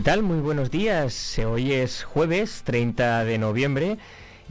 [0.00, 0.22] ¿Qué tal?
[0.22, 1.38] Muy buenos días.
[1.40, 3.98] Hoy es jueves 30 de noviembre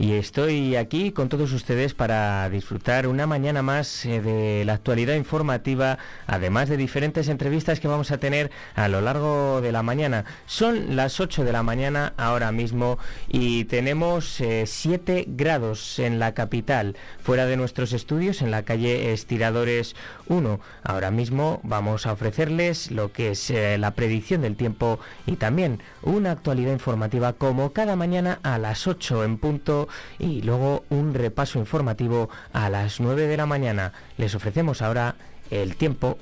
[0.00, 5.14] y estoy aquí con todos ustedes para disfrutar una mañana más eh, de la actualidad
[5.14, 10.24] informativa, además de diferentes entrevistas que vamos a tener a lo largo de la mañana.
[10.46, 16.32] Son las 8 de la mañana ahora mismo y tenemos 7 eh, grados en la
[16.32, 19.96] capital, fuera de nuestros estudios, en la calle Estiradores
[20.28, 20.60] 1.
[20.82, 25.82] Ahora mismo vamos a ofrecerles lo que es eh, la predicción del tiempo y también
[26.00, 29.88] una actualidad informativa como cada mañana a las 8 en punto
[30.18, 33.92] y luego un repaso informativo a las 9 de la mañana.
[34.16, 35.14] Les ofrecemos ahora
[35.50, 36.18] el tiempo.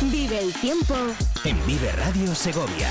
[0.00, 0.94] Vive el tiempo
[1.44, 2.90] en Vive Radio Segovia.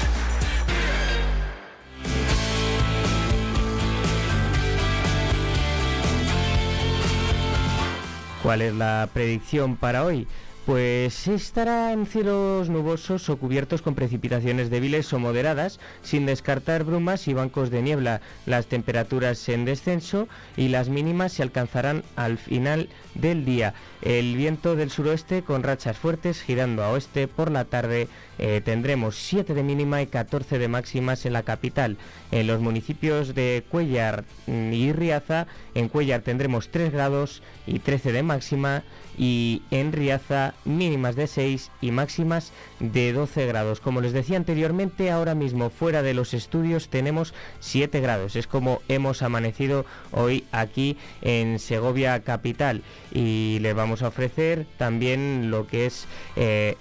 [8.46, 10.28] ¿Cuál es la predicción para hoy?
[10.66, 17.36] Pues estarán cielos nubosos o cubiertos con precipitaciones débiles o moderadas, sin descartar brumas y
[17.36, 18.22] bancos de niebla.
[18.48, 23.76] Las temperaturas en descenso y las mínimas se alcanzarán al final del día.
[24.06, 29.16] El viento del suroeste con rachas fuertes girando a oeste por la tarde eh, tendremos
[29.16, 31.98] 7 de mínima y 14 de máximas en la capital.
[32.32, 38.22] En los municipios de Cuellar y Riaza, en Cuellar tendremos 3 grados y 13 de
[38.22, 38.84] máxima
[39.18, 43.80] y en Riaza mínimas de 6 y máximas de 12 grados.
[43.80, 48.36] Como les decía anteriormente, ahora mismo fuera de los estudios tenemos 7 grados.
[48.36, 55.52] Es como hemos amanecido hoy aquí en Segovia capital y le vamos a ofrecer también
[55.52, 56.76] lo que es eh,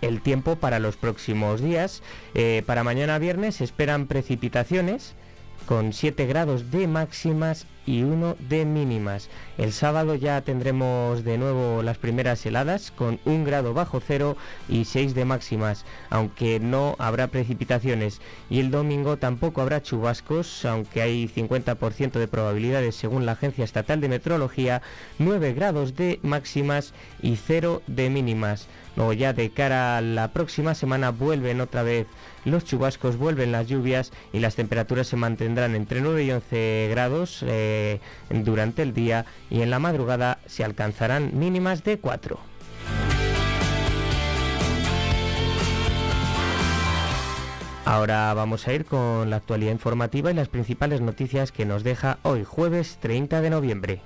[0.00, 2.02] el tiempo para los próximos días.
[2.34, 5.14] Eh, para mañana viernes se esperan precipitaciones
[5.66, 9.28] con 7 grados de máximas y 1 de mínimas.
[9.58, 14.36] El sábado ya tendremos de nuevo las primeras heladas con 1 grado bajo cero
[14.68, 18.20] y 6 de máximas, aunque no habrá precipitaciones.
[18.50, 24.00] Y el domingo tampoco habrá chubascos, aunque hay 50% de probabilidades según la Agencia Estatal
[24.00, 24.82] de Meteorología,
[25.18, 28.68] 9 grados de máximas y 0 de mínimas.
[28.96, 32.06] Luego ya de cara a la próxima semana vuelven otra vez
[32.44, 37.44] los chubascos, vuelven las lluvias y las temperaturas se mantendrán entre 9 y 11 grados
[37.46, 42.52] eh, durante el día y en la madrugada se alcanzarán mínimas de 4.
[47.84, 52.18] Ahora vamos a ir con la actualidad informativa y las principales noticias que nos deja
[52.22, 54.00] hoy jueves 30 de noviembre.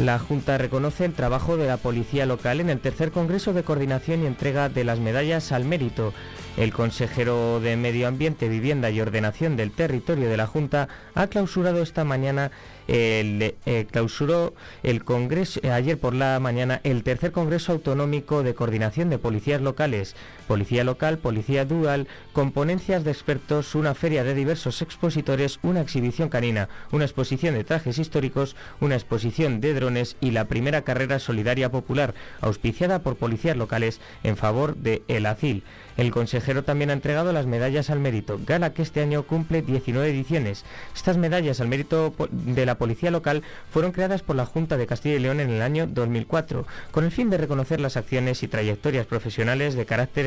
[0.00, 4.22] La Junta reconoce el trabajo de la Policía Local en el tercer Congreso de Coordinación
[4.22, 6.14] y Entrega de las Medallas al Mérito.
[6.56, 11.82] El consejero de Medio Ambiente, Vivienda y Ordenación del Territorio de la Junta ha clausurado
[11.82, 12.50] esta mañana
[12.88, 18.54] el, eh, clausuró el Congreso eh, ayer por la mañana el tercer Congreso Autonómico de
[18.54, 20.16] Coordinación de Policías Locales,
[20.50, 26.28] Policía Local, Policía Dual, con ponencias de expertos, una feria de diversos expositores, una exhibición
[26.28, 31.70] canina, una exposición de trajes históricos, una exposición de drones y la primera carrera solidaria
[31.70, 35.62] popular, auspiciada por policías locales en favor de El Acil.
[35.96, 40.08] El consejero también ha entregado las medallas al mérito, gala que este año cumple 19
[40.08, 40.64] ediciones.
[40.96, 45.16] Estas medallas al mérito de la policía local fueron creadas por la Junta de Castilla
[45.16, 49.06] y León en el año 2004, con el fin de reconocer las acciones y trayectorias
[49.06, 50.26] profesionales de carácter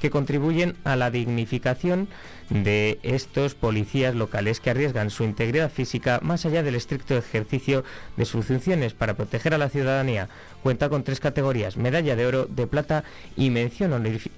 [0.00, 2.08] que contribuyen a la dignificación
[2.50, 7.84] de estos policías locales que arriesgan su integridad física más allá del estricto ejercicio
[8.16, 10.28] de sus funciones para proteger a la ciudadanía.
[10.62, 13.04] Cuenta con tres categorías, medalla de oro, de plata
[13.36, 13.92] y mención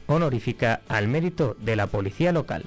[0.06, 2.64] honorífica al mérito de la policía local.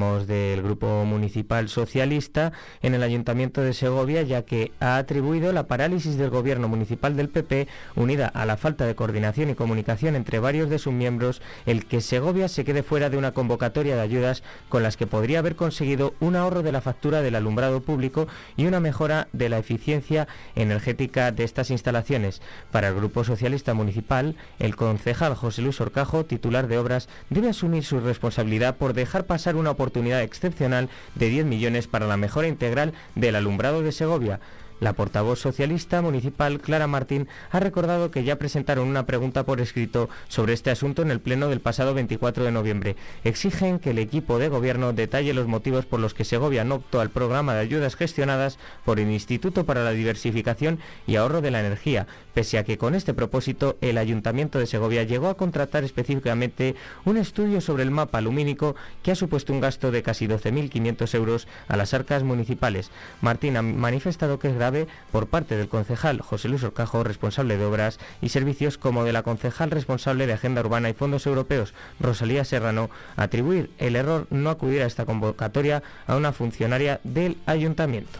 [0.00, 5.66] Hablamos del Grupo Municipal Socialista en el Ayuntamiento de Segovia, ya que ha atribuido la
[5.66, 10.38] parálisis del gobierno municipal del PP, unida a la falta de coordinación y comunicación entre
[10.38, 14.42] varios de sus miembros, el que Segovia se quede fuera de una convocatoria de ayudas
[14.70, 18.26] con las que podría haber conseguido un ahorro de la factura del alumbrado público
[18.56, 22.40] y una mejora de la eficiencia energética de estas instalaciones.
[22.72, 27.84] Para el Grupo Socialista Municipal, el concejal José Luis Orcajo, titular de obras, debe asumir
[27.84, 32.92] su responsabilidad por dejar pasar una oportunidad excepcional de 10 millones para la mejora integral
[33.14, 34.40] del alumbrado de Segovia.
[34.80, 40.08] La portavoz socialista municipal Clara Martín ha recordado que ya presentaron una pregunta por escrito
[40.28, 42.96] sobre este asunto en el pleno del pasado 24 de noviembre.
[43.22, 47.02] Exigen que el equipo de gobierno detalle los motivos por los que Segovia no optó
[47.02, 51.60] al programa de ayudas gestionadas por el Instituto para la Diversificación y Ahorro de la
[51.60, 56.74] Energía, pese a que con este propósito el Ayuntamiento de Segovia llegó a contratar específicamente
[57.04, 61.48] un estudio sobre el mapa lumínico que ha supuesto un gasto de casi 12.500 euros
[61.68, 62.90] a las arcas municipales.
[63.20, 67.64] Martín ha manifestado que es grave por parte del concejal José Luis Orcajo, responsable de
[67.64, 72.44] obras y servicios, como de la concejal responsable de Agenda Urbana y Fondos Europeos, Rosalía
[72.44, 78.18] Serrano, atribuir el error no acudir a esta convocatoria a una funcionaria del ayuntamiento.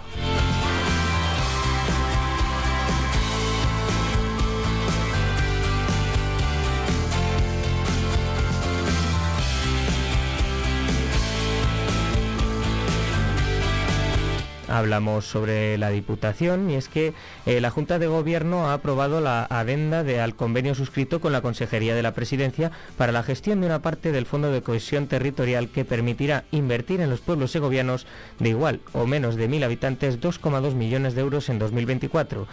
[14.71, 17.13] Hablamos sobre la Diputación y es que
[17.47, 21.43] eh, la Junta de Gobierno ha aprobado la adenda de, al convenio suscrito con la
[21.43, 25.69] Consejería de la Presidencia para la gestión de una parte del Fondo de Cohesión Territorial
[25.69, 28.07] que permitirá invertir en los pueblos segovianos
[28.39, 32.47] de igual o menos de mil habitantes 2,2 millones de euros en 2024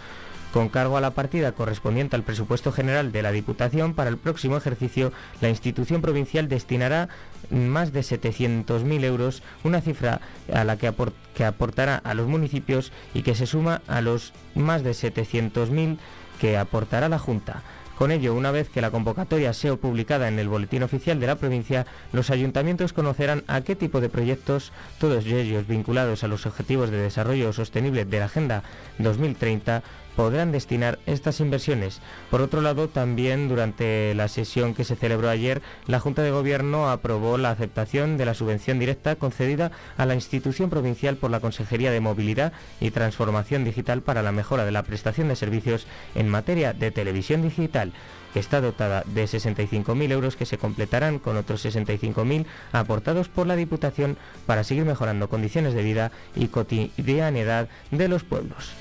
[0.57, 4.57] con cargo a la partida correspondiente al presupuesto general de la Diputación, para el próximo
[4.57, 7.09] ejercicio la institución provincial destinará
[7.51, 10.19] más de 700.000 euros, una cifra
[10.51, 10.91] a la que,
[11.35, 15.99] que aportará a los municipios y que se suma a los más de 700.000
[16.41, 17.61] que aportará la Junta.
[17.97, 21.37] Con ello, una vez que la convocatoria sea publicada en el Boletín Oficial de la
[21.37, 26.91] provincia, los ayuntamientos conocerán a qué tipo de proyectos, todos ellos vinculados a los Objetivos
[26.91, 28.61] de Desarrollo Sostenible de la Agenda
[28.99, 29.81] 2030,
[30.17, 32.01] podrán destinar estas inversiones.
[32.31, 36.89] Por otro lado, también durante la sesión que se celebró ayer, la Junta de Gobierno
[36.89, 41.91] aprobó la aceptación de la subvención directa concedida a la institución provincial por la Consejería
[41.91, 45.85] de Movilidad y Transformación Digital para la mejora de la prestación de servicios
[46.15, 47.93] en materia de televisión digital
[48.33, 53.55] que está dotada de 65.000 euros que se completarán con otros 65.000 aportados por la
[53.55, 54.17] Diputación
[54.47, 58.73] para seguir mejorando condiciones de vida y cotidianidad de los pueblos.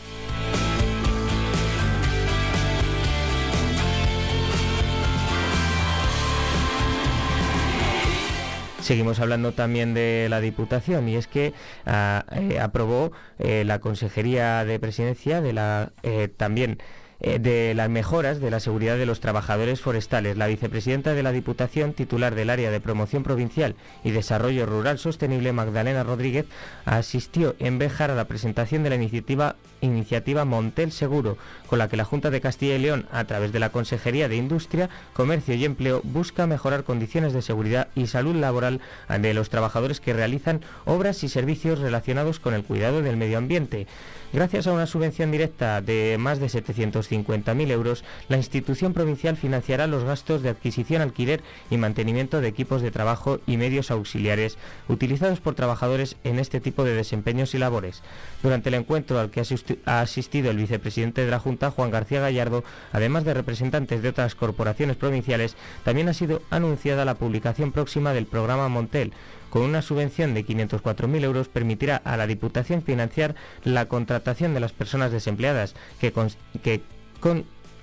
[8.86, 11.54] Seguimos hablando también de la Diputación y es que
[11.86, 13.10] ah, eh, aprobó
[13.40, 16.78] eh, la Consejería de Presidencia de la eh, también
[17.18, 20.36] de las mejoras de la seguridad de los trabajadores forestales.
[20.36, 23.74] La vicepresidenta de la Diputación, titular del área de promoción provincial
[24.04, 26.44] y desarrollo rural sostenible, Magdalena Rodríguez,
[26.84, 31.96] asistió en Béjar a la presentación de la iniciativa, iniciativa Montel Seguro, con la que
[31.96, 35.64] la Junta de Castilla y León, a través de la Consejería de Industria, Comercio y
[35.64, 41.24] Empleo, busca mejorar condiciones de seguridad y salud laboral de los trabajadores que realizan obras
[41.24, 43.86] y servicios relacionados con el cuidado del medio ambiente.
[44.32, 50.04] Gracias a una subvención directa de más de 750.000 euros, la institución provincial financiará los
[50.04, 55.54] gastos de adquisición, alquiler y mantenimiento de equipos de trabajo y medios auxiliares utilizados por
[55.54, 58.02] trabajadores en este tipo de desempeños y labores.
[58.42, 59.40] Durante el encuentro al que
[59.84, 64.34] ha asistido el vicepresidente de la Junta, Juan García Gallardo, además de representantes de otras
[64.34, 69.12] corporaciones provinciales, también ha sido anunciada la publicación próxima del programa Montel,
[69.50, 74.72] con una subvención de 504.000 euros permitirá a la Diputación financiar la contratación de las
[74.72, 76.12] personas desempleadas que,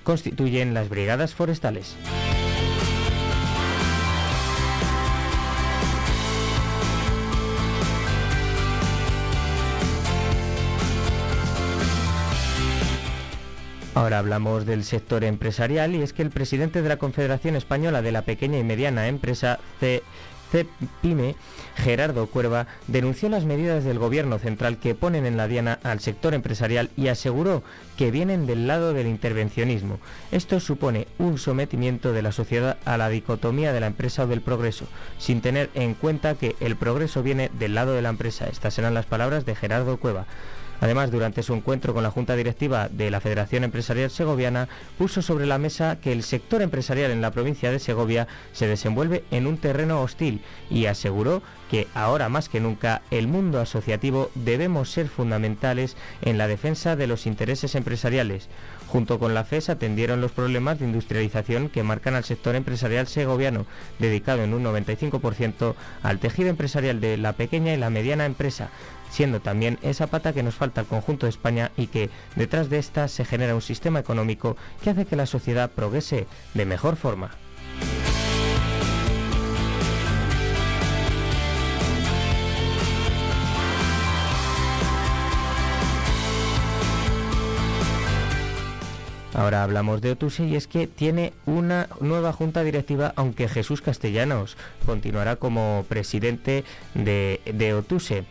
[0.04, 1.96] constituyen las brigadas forestales.
[13.96, 18.12] Ahora hablamos del sector empresarial y es que el presidente de la Confederación Española de
[18.12, 20.02] la Pequeña y Mediana Empresa, C
[20.52, 21.36] CEPIME,
[21.76, 26.36] Gerardo Cuerva, denunció las medidas del gobierno central que ponen en la diana al sector
[26.36, 27.64] empresarial y aseguró
[27.98, 30.00] que vienen del lado del intervencionismo.
[30.32, 34.42] Esto supone un sometimiento de la sociedad a la dicotomía de la empresa o del
[34.42, 34.86] progreso,
[35.18, 38.46] sin tener en cuenta que el progreso viene del lado de la empresa.
[38.46, 40.28] Estas serán las palabras de Gerardo Cueva.
[40.82, 45.46] Además, durante su encuentro con la Junta Directiva de la Federación Empresarial Segoviana, puso sobre
[45.46, 49.58] la mesa que el sector empresarial en la provincia de Segovia se desenvuelve en un
[49.58, 55.96] terreno hostil y aseguró que ahora más que nunca el mundo asociativo debemos ser fundamentales
[56.22, 58.50] en la defensa de los intereses empresariales.
[58.88, 63.66] Junto con la FES atendieron los problemas de industrialización que marcan al sector empresarial segoviano,
[63.98, 68.70] dedicado en un 95% al tejido empresarial de la pequeña y la mediana empresa,
[69.14, 72.80] siendo también esa pata que nos falta al conjunto de España y que detrás de
[72.80, 77.30] esta se genera un sistema económico que hace que la sociedad progrese de mejor forma.
[89.36, 94.58] Ahora hablamos de Otuse y es que tiene una nueva junta directiva, aunque Jesús Castellanos
[94.86, 98.26] continuará como presidente de, Otuse.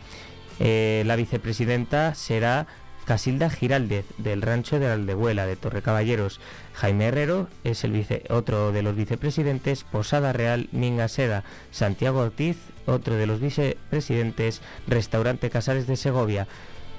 [0.59, 2.67] Eh, la vicepresidenta será
[3.05, 6.39] Casilda Giraldez, del rancho de la Aldehuela, de Torrecaballeros.
[6.73, 9.83] Jaime Herrero es el otro de los vicepresidentes.
[9.83, 11.43] Posada Real, Minga Seda.
[11.71, 14.61] Santiago Ortiz, otro de los vicepresidentes.
[14.87, 16.47] Restaurante Casares de Segovia.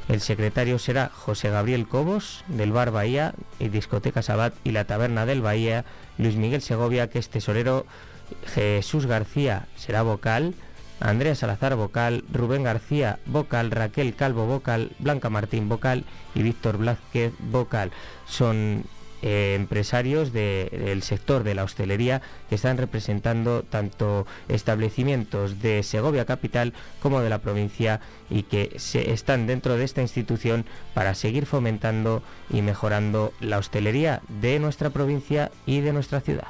[0.09, 5.25] El secretario será José Gabriel Cobos, del Bar Bahía y Discoteca Sabat y la Taberna
[5.25, 5.87] del Bahía,
[6.19, 7.87] Luis Miguel Segovia, que es tesorero,
[8.55, 10.55] Jesús García será vocal,
[11.05, 17.35] Andrea Salazar vocal, Rubén García vocal, Raquel Calvo vocal, Blanca Martín vocal y Víctor Blázquez
[17.41, 17.93] vocal.
[18.27, 18.85] Son
[19.21, 26.73] eh, empresarios del sector de la hostelería que están representando tanto establecimientos de Segovia Capital
[27.01, 32.23] como de la provincia y que se están dentro de esta institución para seguir fomentando
[32.49, 36.49] y mejorando la hostelería de nuestra provincia y de nuestra ciudad.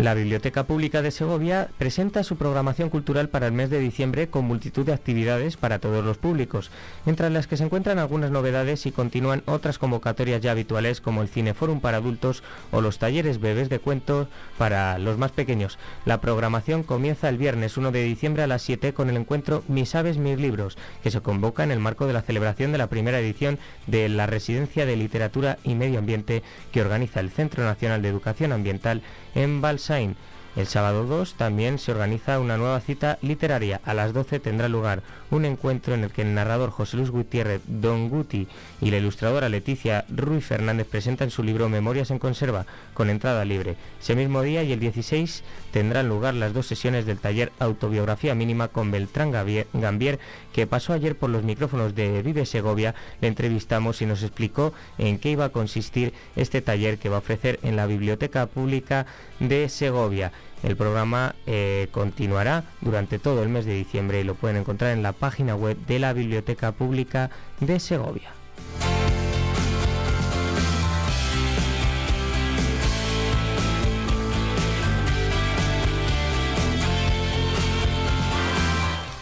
[0.00, 4.46] La Biblioteca Pública de Segovia presenta su programación cultural para el mes de diciembre con
[4.46, 6.70] multitud de actividades para todos los públicos,
[7.04, 11.28] entre las que se encuentran algunas novedades y continúan otras convocatorias ya habituales como el
[11.28, 15.78] Cineforum para adultos o los talleres bebés de cuentos para los más pequeños.
[16.06, 19.94] La programación comienza el viernes 1 de diciembre a las 7 con el encuentro Mis
[19.94, 23.20] aves, mis libros, que se convoca en el marco de la celebración de la primera
[23.20, 26.42] edición de la Residencia de Literatura y Medio Ambiente
[26.72, 29.02] que organiza el Centro Nacional de Educación Ambiental
[29.34, 30.16] en Balsain.
[30.56, 33.80] El sábado 2 también se organiza una nueva cita literaria.
[33.84, 37.62] A las 12 tendrá lugar un encuentro en el que el narrador José Luis Gutiérrez
[37.66, 38.48] Don Guti
[38.80, 43.76] y la ilustradora Leticia Ruiz Fernández presentan su libro Memorias en Conserva con entrada libre.
[44.00, 48.68] Ese mismo día y el 16 tendrán lugar las dos sesiones del taller Autobiografía Mínima
[48.68, 50.18] con Beltrán Gambier,
[50.52, 52.94] que pasó ayer por los micrófonos de Vive Segovia.
[53.20, 57.20] Le entrevistamos y nos explicó en qué iba a consistir este taller que va a
[57.20, 59.06] ofrecer en la Biblioteca Pública
[59.38, 60.32] de Segovia.
[60.62, 65.02] El programa eh, continuará durante todo el mes de diciembre y lo pueden encontrar en
[65.02, 68.30] la página web de la Biblioteca Pública de Segovia.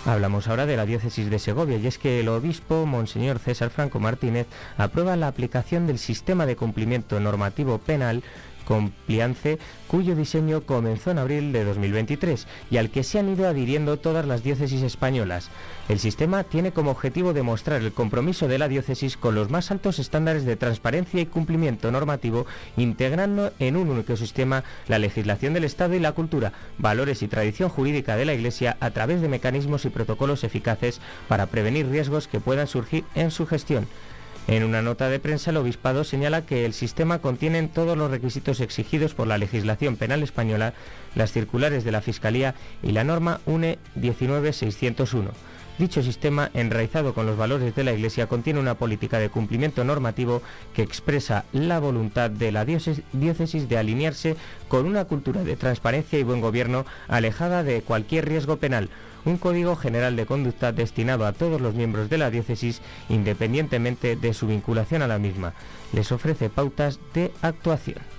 [0.09, 4.01] Hablamos ahora de la diócesis de Segovia y es que el obispo Monseñor César Franco
[4.01, 4.47] Martínez
[4.79, 8.23] aprueba la aplicación del sistema de cumplimiento normativo penal
[8.69, 13.97] Compliance, cuyo diseño comenzó en abril de 2023 y al que se han ido adhiriendo
[13.97, 15.49] todas las diócesis españolas.
[15.89, 19.99] El sistema tiene como objetivo demostrar el compromiso de la diócesis con los más altos
[19.99, 22.45] estándares de transparencia y cumplimiento normativo,
[22.77, 27.71] integrando en un único sistema la legislación del Estado y la cultura, valores y tradición
[27.71, 32.39] jurídica de la Iglesia a través de mecanismos y protocolos eficaces para prevenir riesgos que
[32.39, 33.89] puedan surgir en su gestión.
[34.49, 38.61] En una nota de prensa, el obispado señala que el sistema contiene todos los requisitos
[38.61, 40.73] exigidos por la legislación penal española,
[41.15, 45.33] las circulares de la Fiscalía y la norma UNE 19601.
[45.79, 50.43] Dicho sistema, enraizado con los valores de la Iglesia, contiene una política de cumplimiento normativo
[50.75, 54.35] que expresa la voluntad de la diócesis de alinearse
[54.67, 58.91] con una cultura de transparencia y buen gobierno alejada de cualquier riesgo penal,
[59.25, 64.35] un código general de conducta destinado a todos los miembros de la diócesis independientemente de
[64.35, 65.55] su vinculación a la misma.
[65.93, 68.18] Les ofrece pautas de actuación.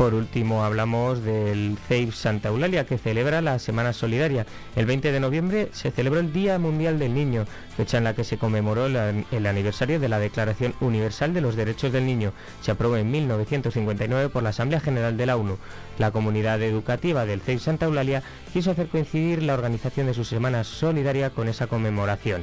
[0.00, 4.46] Por último, hablamos del CEIP Santa Eulalia, que celebra la Semana Solidaria.
[4.74, 7.44] El 20 de noviembre se celebró el Día Mundial del Niño,
[7.76, 11.92] fecha en la que se conmemoró el aniversario de la Declaración Universal de los Derechos
[11.92, 12.32] del Niño.
[12.62, 15.58] Se aprobó en 1959 por la Asamblea General de la ONU.
[15.98, 18.22] La comunidad educativa del CEIP Santa Eulalia
[18.54, 22.42] quiso hacer coincidir la organización de su Semana Solidaria con esa conmemoración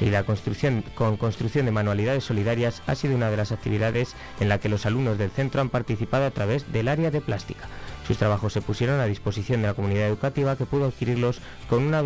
[0.00, 4.48] y la construcción con construcción de manualidades solidarias ha sido una de las actividades en
[4.48, 7.68] la que los alumnos del centro han participado a través del área de plástica.
[8.06, 12.02] Sus trabajos se pusieron a disposición de la comunidad educativa que pudo adquirirlos con una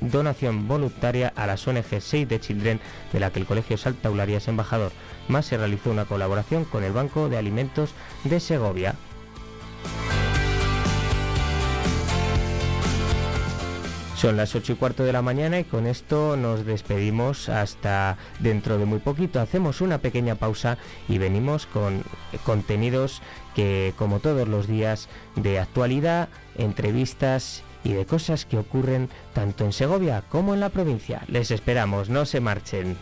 [0.00, 2.80] donación voluntaria a las ONG Save the Children
[3.12, 4.92] de la que el Colegio Saltaularia es embajador.
[5.26, 7.90] Más se realizó una colaboración con el Banco de Alimentos
[8.24, 8.94] de Segovia.
[14.18, 18.76] Son las 8 y cuarto de la mañana y con esto nos despedimos hasta dentro
[18.76, 19.40] de muy poquito.
[19.40, 20.76] Hacemos una pequeña pausa
[21.08, 22.02] y venimos con
[22.44, 23.22] contenidos
[23.54, 29.72] que, como todos los días, de actualidad, entrevistas y de cosas que ocurren tanto en
[29.72, 31.22] Segovia como en la provincia.
[31.28, 32.96] Les esperamos, no se marchen.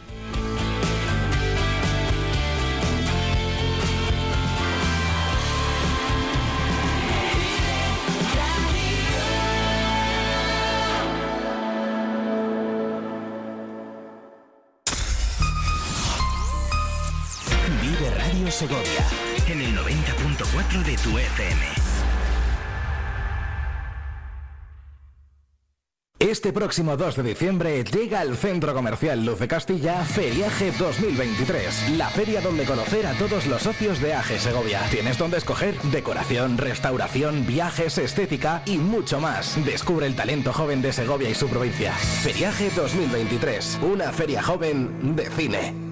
[26.46, 32.08] Este próximo 2 de diciembre llega al Centro Comercial Luz de Castilla Feriaje 2023, la
[32.08, 34.80] feria donde conocer a todos los socios de AGE Segovia.
[34.88, 39.58] Tienes donde escoger decoración, restauración, viajes, estética y mucho más.
[39.64, 41.92] Descubre el talento joven de Segovia y su provincia.
[41.94, 45.85] Feriaje 2023, una feria joven de cine.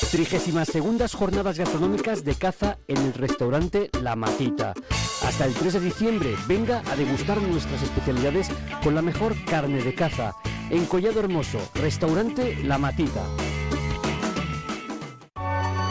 [0.00, 4.74] 32 Jornadas Gastronómicas de Caza en el restaurante La Matita.
[5.24, 8.48] Hasta el 3 de diciembre, venga a degustar nuestras especialidades
[8.82, 10.34] con la mejor carne de caza.
[10.70, 13.24] En Collado Hermoso, restaurante La Matita.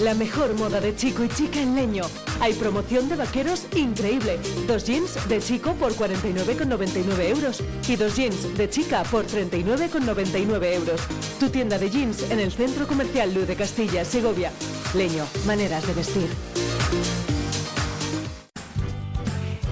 [0.00, 2.04] La mejor moda de chico y chica en leño.
[2.40, 4.38] Hay promoción de vaqueros increíble.
[4.68, 11.00] Dos jeans de chico por 49,99 euros y dos jeans de chica por 39,99 euros.
[11.40, 14.52] Tu tienda de jeans en el Centro Comercial Luz de Castilla, Segovia.
[14.94, 16.28] Leño, maneras de vestir.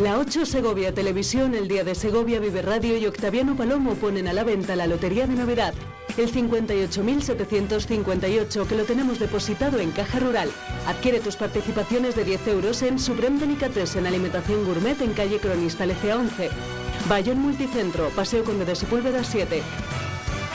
[0.01, 4.33] La 8 Segovia Televisión, el Día de Segovia, Vive Radio y Octaviano Palomo ponen a
[4.33, 5.73] la venta la Lotería de Navidad.
[6.17, 10.51] El 58.758 que lo tenemos depositado en Caja Rural.
[10.87, 15.85] Adquiere tus participaciones de 10 euros en Suprem Delicatessen en Alimentación Gourmet en calle Cronista
[15.85, 16.49] Lecea 11.
[17.07, 19.63] Bayón Multicentro, Paseo Conde de Sepúlveda 7.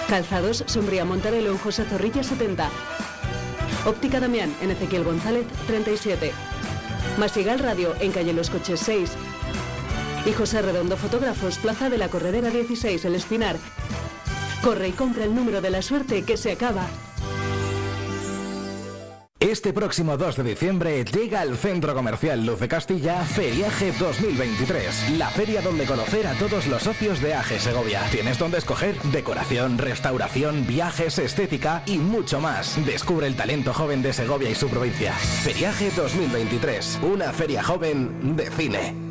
[0.10, 2.71] Calzados Sombría Montarelo en José Zorrilla 70.
[3.86, 6.32] Óptica Damián en Ezequiel González 37.
[7.19, 9.12] Masigal Radio en calle Los Coches 6.
[10.26, 13.58] Y José Redondo Fotógrafos, Plaza de la Corredera 16, El Espinar.
[14.63, 16.88] Corre y compra el número de la suerte que se acaba.
[19.39, 25.30] Este próximo 2 de diciembre llega al Centro Comercial Luz de Castilla Feriaje 2023, la
[25.30, 28.02] feria donde conocer a todos los socios de AGE Segovia.
[28.12, 32.78] Tienes donde escoger decoración, restauración, viajes, estética y mucho más.
[32.86, 35.13] Descubre el talento joven de Segovia y su provincia.
[35.13, 39.11] Feriaje 2023, una feria joven de cine.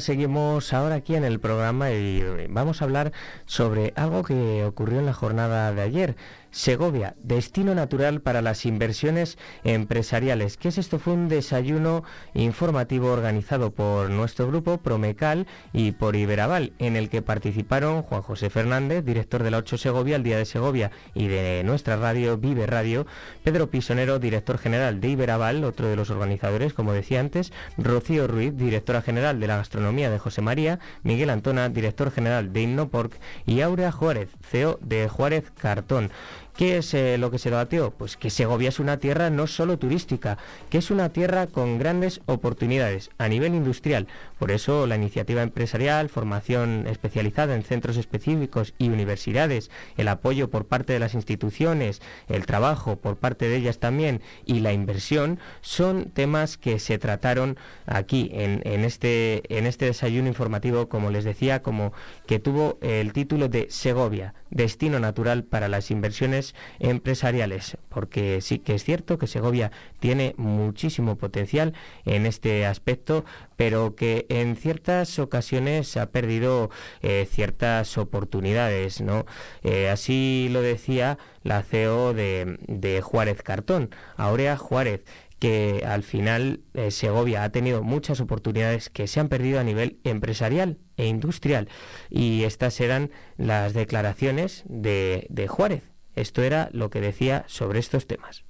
[0.00, 3.12] Seguimos ahora aquí en el programa y vamos a hablar
[3.58, 6.16] sobre algo que ocurrió en la jornada de ayer.
[6.50, 10.56] Segovia, destino natural para las inversiones empresariales.
[10.56, 10.98] ¿Qué es esto?
[10.98, 17.20] Fue un desayuno informativo organizado por nuestro grupo Promecal y por Iberaval, en el que
[17.20, 21.62] participaron Juan José Fernández, director de la 8 Segovia, el Día de Segovia y de
[21.64, 23.06] nuestra radio Vive Radio,
[23.44, 28.56] Pedro Pisonero, director general de Iberaval, otro de los organizadores, como decía antes, Rocío Ruiz,
[28.56, 33.12] directora general de la gastronomía de José María, Miguel Antona, director general de Innoporc
[33.48, 36.10] y Aurea Juárez, CEO de Juárez Cartón.
[36.54, 37.92] ¿Qué es eh, lo que se debatió?
[37.92, 42.20] Pues que Segovia es una tierra no solo turística, que es una tierra con grandes
[42.26, 44.06] oportunidades a nivel industrial.
[44.38, 50.66] Por eso la iniciativa empresarial, formación especializada en centros específicos y universidades, el apoyo por
[50.66, 56.10] parte de las instituciones, el trabajo por parte de ellas también y la inversión son
[56.10, 61.92] temas que se trataron aquí en, este, en este desayuno informativo, como les decía, como
[62.26, 68.74] que tuvo el título de Segovia, destino natural para las inversiones empresariales, porque sí que
[68.74, 71.74] es cierto que Segovia tiene muchísimo potencial
[72.04, 73.24] en este aspecto,
[73.58, 76.70] pero que en ciertas ocasiones ha perdido
[77.02, 79.26] eh, ciertas oportunidades, ¿no?
[79.64, 85.04] Eh, así lo decía la CEO de, Juárez Cartón, Aurea Juárez
[85.40, 89.98] que al final eh, Segovia ha tenido muchas oportunidades que se han perdido a nivel
[90.04, 91.68] empresarial e industrial.
[92.10, 95.82] Y estas eran las declaraciones de, de Juárez.
[96.14, 98.44] Esto era lo que decía sobre estos temas.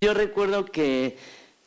[0.00, 1.16] Yo recuerdo que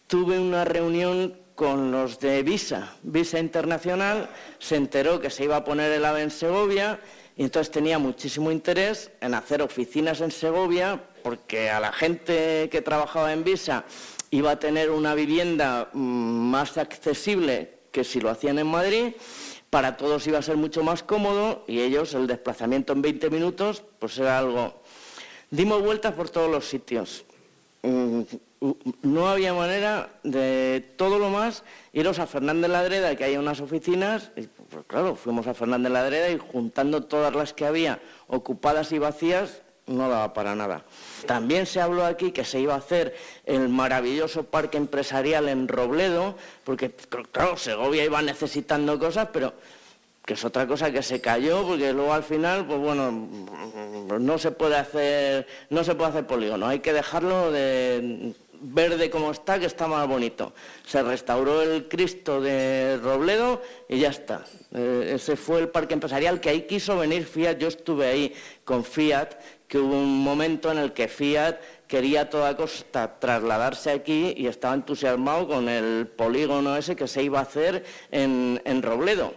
[0.08, 5.66] tuve una reunión con los de Visa, Visa Internacional, se enteró que se iba a
[5.66, 7.00] poner el AVE en Segovia
[7.36, 12.84] y entonces tenía muchísimo interés en hacer oficinas en Segovia porque a la gente que
[12.84, 13.86] trabajaba en Visa
[14.30, 19.14] iba a tener una vivienda mm, más accesible que si lo hacían en Madrid,
[19.72, 23.82] para todos iba a ser mucho más cómodo y ellos el desplazamiento en 20 minutos
[23.98, 24.84] pues era algo...
[25.50, 27.26] Dimos vueltas por todos los sitios.
[29.04, 34.32] No había manera de todo lo más iros a Fernández Ladreda, que hay unas oficinas,
[34.36, 39.00] y pues claro, fuimos a Fernández Ladreda y juntando todas las que había ocupadas y
[39.00, 40.84] vacías, no daba para nada.
[41.26, 43.16] También se habló aquí que se iba a hacer
[43.46, 46.92] el maravilloso parque empresarial en Robledo, porque
[47.32, 49.54] claro, Segovia iba necesitando cosas, pero
[50.26, 53.30] que es otra cosa que se cayó, porque luego al final, pues bueno,
[54.20, 59.32] no se puede hacer, no se puede hacer polígono, hay que dejarlo de verde como
[59.32, 60.54] está, que está más bonito.
[60.86, 64.44] Se restauró el Cristo de Robledo y ya está.
[64.74, 67.58] Eh, ese fue el parque empresarial que ahí quiso venir Fiat.
[67.58, 69.36] Yo estuve ahí con Fiat,
[69.68, 74.48] que hubo un momento en el que Fiat quería a toda costa trasladarse aquí y
[74.48, 79.34] estaba entusiasmado con el polígono ese que se iba a hacer en Robledo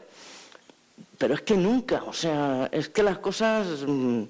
[1.20, 4.22] pero es que nunca, o sea, es que las cosas mm,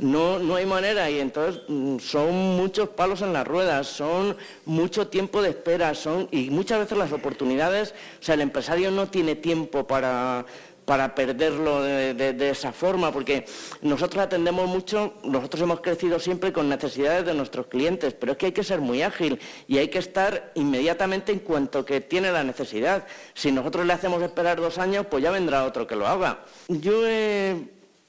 [0.00, 5.06] no, no hay manera y entonces mm, son muchos palos en las ruedas, son mucho
[5.06, 9.36] tiempo de espera, son y muchas veces las oportunidades, o sea, el empresario no tiene
[9.36, 10.44] tiempo para,
[10.84, 13.46] para perderlo de, esa forma, porque
[13.82, 18.46] nosotros atendemos mucho, nosotros hemos crecido siempre con necesidades de nuestros clientes, pero es que
[18.46, 22.44] hay que ser muy ágil y hay que estar inmediatamente en cuanto que tiene la
[22.44, 23.06] necesidad.
[23.34, 26.40] Si nosotros le hacemos esperar dos años, pues ya vendrá otro que lo haga.
[26.68, 27.56] Yo he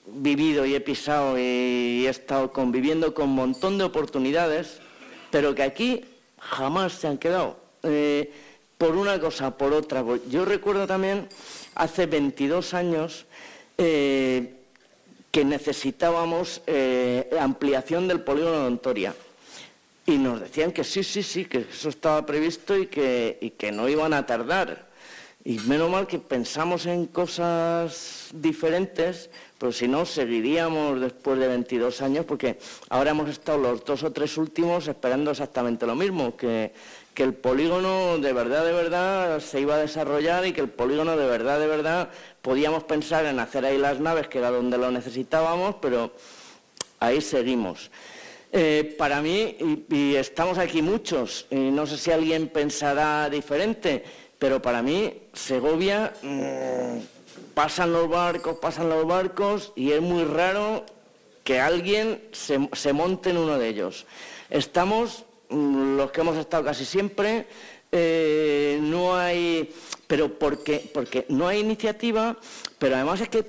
[0.07, 4.79] vivido y he pisado y he estado conviviendo con un montón de oportunidades,
[5.31, 6.05] pero que aquí
[6.39, 7.57] jamás se han quedado.
[7.83, 8.31] Eh,
[8.77, 10.03] por una cosa, por otra.
[10.29, 11.29] Yo recuerdo también
[11.75, 13.25] hace 22 años
[13.77, 14.53] eh,
[15.31, 19.13] que necesitábamos eh, ampliación del polígono de Ontoria.
[20.07, 24.13] Y nos decían que sí, sí, sí, que eso estaba previsto y que, no iban
[24.13, 24.88] a tardar.
[25.43, 32.01] Y menos mal que pensamos en cosas diferentes, pero si no, seguiríamos después de 22
[32.01, 32.57] años, porque
[32.89, 36.71] ahora hemos estado los dos o tres últimos esperando exactamente lo mismo, que,
[37.15, 41.15] que el polígono de verdad, de verdad se iba a desarrollar y que el polígono
[41.15, 42.10] de verdad, de verdad
[42.41, 46.12] podíamos pensar en hacer ahí las naves, que era donde lo necesitábamos, pero
[46.99, 47.89] ahí seguimos.
[48.51, 49.58] Eh, para mí,
[49.89, 54.04] y, estamos aquí muchos, y no sé si alguien pensará diferente,
[54.38, 56.99] pero para mí Segovia mm,
[57.54, 60.86] pasan los barcos, pasan los barcos y es muy raro
[61.45, 64.06] que alguien se, se monte en uno de ellos.
[64.49, 67.47] Estamos los que hemos estado casi siempre,
[67.91, 69.73] eh, no hay,
[70.08, 72.38] pero porque, porque no hay iniciativa,
[72.77, 73.43] pero además es que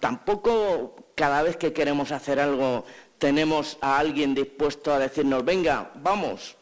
[0.00, 2.84] tampoco cada vez que queremos hacer algo
[3.18, 6.56] tenemos a alguien dispuesto a decirnos, venga, vamos.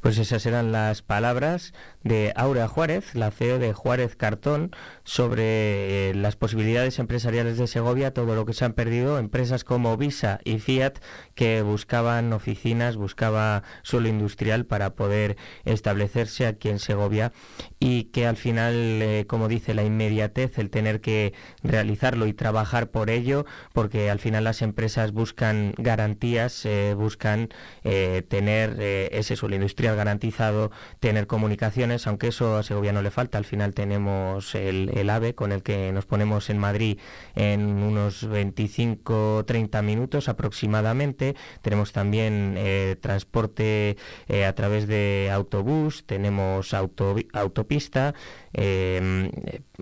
[0.00, 1.72] Pues esas eran las palabras
[2.06, 4.70] de Aurea Juárez, la CEO de Juárez Cartón,
[5.02, 9.96] sobre eh, las posibilidades empresariales de Segovia, todo lo que se han perdido, empresas como
[9.96, 10.94] Visa y Fiat
[11.34, 17.32] que buscaban oficinas, buscaba suelo industrial para poder establecerse aquí en Segovia
[17.80, 22.90] y que al final, eh, como dice, la inmediatez, el tener que realizarlo y trabajar
[22.90, 27.48] por ello, porque al final las empresas buscan garantías, eh, buscan
[27.82, 33.38] tener ese suelo industrial garantizado, tener comunicaciones, aunque eso a Segovia no le falta.
[33.38, 36.98] Al final tenemos el, AVE con el que nos ponemos en Madrid
[37.34, 41.36] en unos 25-30 minutos aproximadamente.
[41.62, 43.96] Tenemos también eh, transporte
[44.28, 48.14] eh, a través de autobús, tenemos autopista.
[48.52, 49.30] Eh,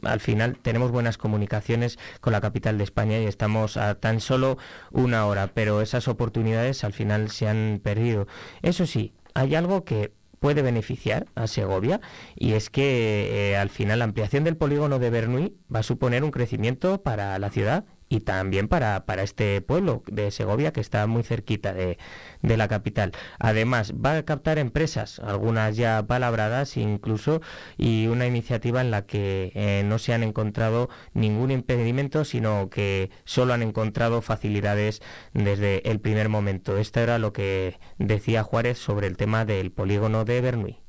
[0.03, 4.59] al final tenemos buenas comunicaciones con la capital de España y estamos a tan solo
[4.90, 8.27] una hora, pero esas oportunidades al final se han perdido.
[8.62, 10.12] Eso sí, hay algo que
[10.44, 12.02] puede beneficiar a Segovia
[12.37, 16.22] y es que eh, al final la ampliación del polígono de Bernuy va a suponer
[16.22, 21.07] un crecimiento para la ciudad y también para, para este pueblo de Segovia que está
[21.09, 21.98] muy cerquita de,
[22.42, 23.12] de, la capital.
[23.40, 27.40] Además, va a captar empresas, algunas ya palabradas incluso,
[27.77, 33.11] y una iniciativa en la que eh, no se han encontrado ningún impedimento, sino que
[33.24, 36.79] solo han encontrado facilidades desde el primer momento.
[36.79, 40.85] Esto era lo que decía Juárez sobre el tema del polígono de Bernuy.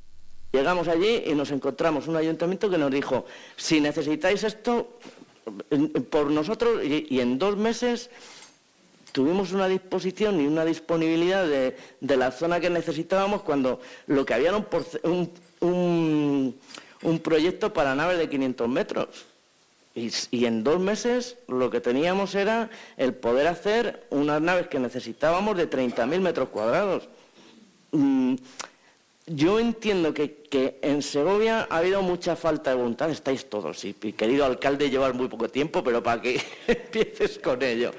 [0.55, 3.25] Llegamos allí y nos encontramos un ayuntamiento que nos dijo,
[3.57, 4.99] si necesitáis esto,
[6.09, 8.09] por nosotros y, en dos meses
[9.11, 14.49] tuvimos una disposición y una disponibilidad de, la zona que necesitábamos cuando lo que había
[14.49, 14.57] era
[15.03, 16.53] un,
[17.01, 19.25] un, proyecto para naves de 500 metros.
[19.93, 25.55] Y, en dos meses lo que teníamos era el poder hacer unas naves que necesitábamos
[25.55, 27.07] de 30.000 metros cuadrados.
[27.91, 28.35] Mm,
[29.27, 30.45] yo entiendo que,
[30.81, 35.27] en Segovia ha habido mucha falta de voluntad, estáis todos, y, querido alcalde, llevar muy
[35.27, 37.91] poco tiempo, pero para que empieces con ello.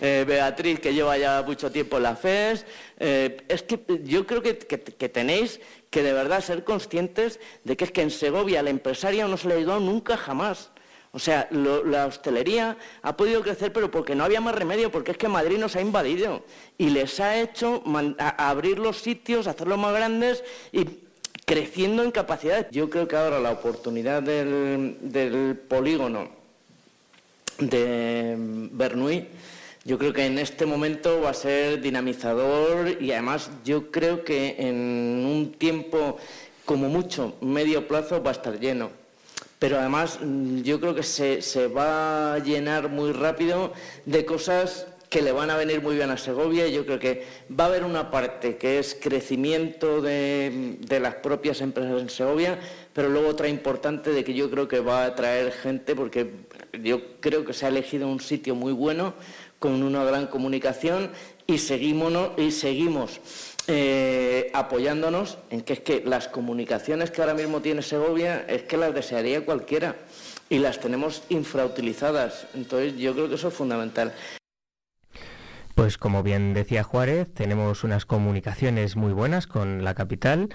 [0.00, 2.64] Eh, Beatriz, que lleva ya mucho tiempo en la FES,
[2.98, 5.60] eh, es que yo creo que, tenéis
[5.90, 9.48] que de verdad ser conscientes de que es que en Segovia la empresaria no se
[9.48, 10.70] le ha ayudado nunca jamás.
[11.12, 15.16] O sea, la hostelería ha podido crecer, pero porque no había más remedio, porque es
[15.16, 16.44] que Madrid nos ha invadido
[16.76, 17.82] y les ha hecho
[18.18, 20.86] abrir los sitios, hacerlos más grandes y
[21.46, 22.66] creciendo en capacidades.
[22.72, 26.28] Yo creo que ahora la oportunidad del, polígono
[27.58, 28.34] de
[28.72, 29.28] Bernuy,
[29.86, 34.56] yo creo que en este momento va a ser dinamizador y además yo creo que
[34.58, 36.18] en un tiempo
[36.66, 38.97] como mucho, medio plazo, va a estar lleno
[39.58, 43.72] pero además mm, yo creo que se, va a llenar muy rápido
[44.06, 46.66] de cosas que le van a venir muy bien a Segovia.
[46.66, 47.26] Y yo creo que
[47.58, 52.58] va a haber una parte que es crecimiento de, las propias empresas en Segovia,
[52.92, 56.30] pero luego otra importante de que yo creo que va a atraer gente porque
[56.82, 59.14] yo creo que se ha elegido un sitio muy bueno
[59.58, 61.10] con una gran comunicación
[61.46, 63.20] y seguimos, y seguimos
[63.70, 68.78] eh, apoyándonos en que es que las comunicaciones que ahora mismo tiene Segovia es que
[68.78, 69.94] las desearía cualquiera
[70.48, 72.46] y las tenemos infrautilizadas.
[72.54, 74.14] Entonces yo creo que eso es fundamental.
[75.74, 80.48] Pues como bien decía Juárez, tenemos unas comunicaciones muy buenas con la capital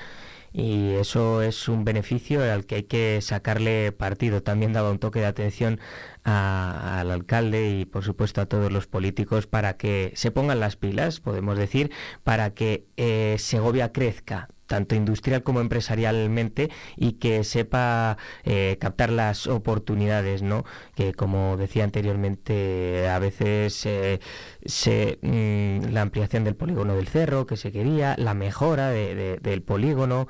[0.52, 4.44] y eso es un beneficio al que hay que sacarle partido.
[4.44, 5.80] También daba un toque de atención
[6.24, 11.20] al alcalde y por supuesto a todos los políticos para que se pongan las pilas,
[11.20, 11.92] podemos decir,
[12.24, 19.46] para que eh, Segovia crezca tanto industrial como empresarialmente y que sepa eh, captar las
[19.46, 20.64] oportunidades, ¿no?
[20.96, 24.20] Que como decía anteriormente, a veces eh,
[24.66, 30.28] se, mm, la ampliación del polígono del cerro que se quería, la mejora del polígono,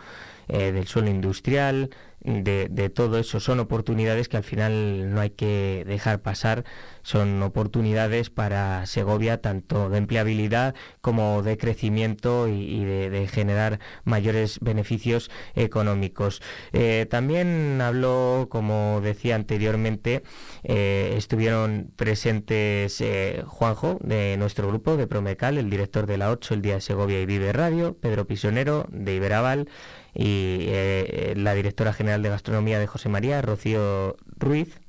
[0.47, 1.89] eh, del suelo industrial,
[2.23, 3.39] de, todo eso.
[3.39, 6.63] Son oportunidades que al final no hay que dejar pasar.
[7.01, 15.29] Son oportunidades para Segovia tanto de empleabilidad como de crecimiento y, de, generar mayores beneficios
[15.55, 16.41] económicos.
[16.71, 20.23] Eh, también habló, como decía anteriormente,
[20.63, 23.03] eh, estuvieron presentes
[23.45, 27.21] Juanjo de nuestro grupo de Promecal, el director de la 8, el Día de Segovia
[27.21, 29.67] y Vive Radio, Pedro Pisonero de Iberaval,
[30.13, 34.79] y eh, la directora general de gastronomía de José María, Rocío Ruiz,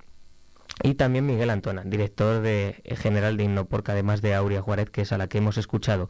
[0.83, 5.03] y también Miguel Antona, director de, eh, general de Innoporc, además de Aurea Juárez, que
[5.03, 6.09] es a la que hemos escuchado.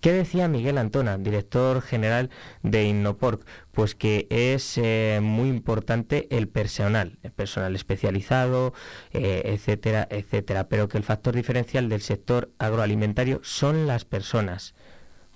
[0.00, 2.30] ¿Qué decía Miguel Antona, director general
[2.62, 3.44] de Innoporc?
[3.72, 8.72] Pues que es eh, muy importante el personal, el personal especializado,
[9.12, 14.74] etcétera, etcétera, pero que el factor diferencial del sector agroalimentario son las personas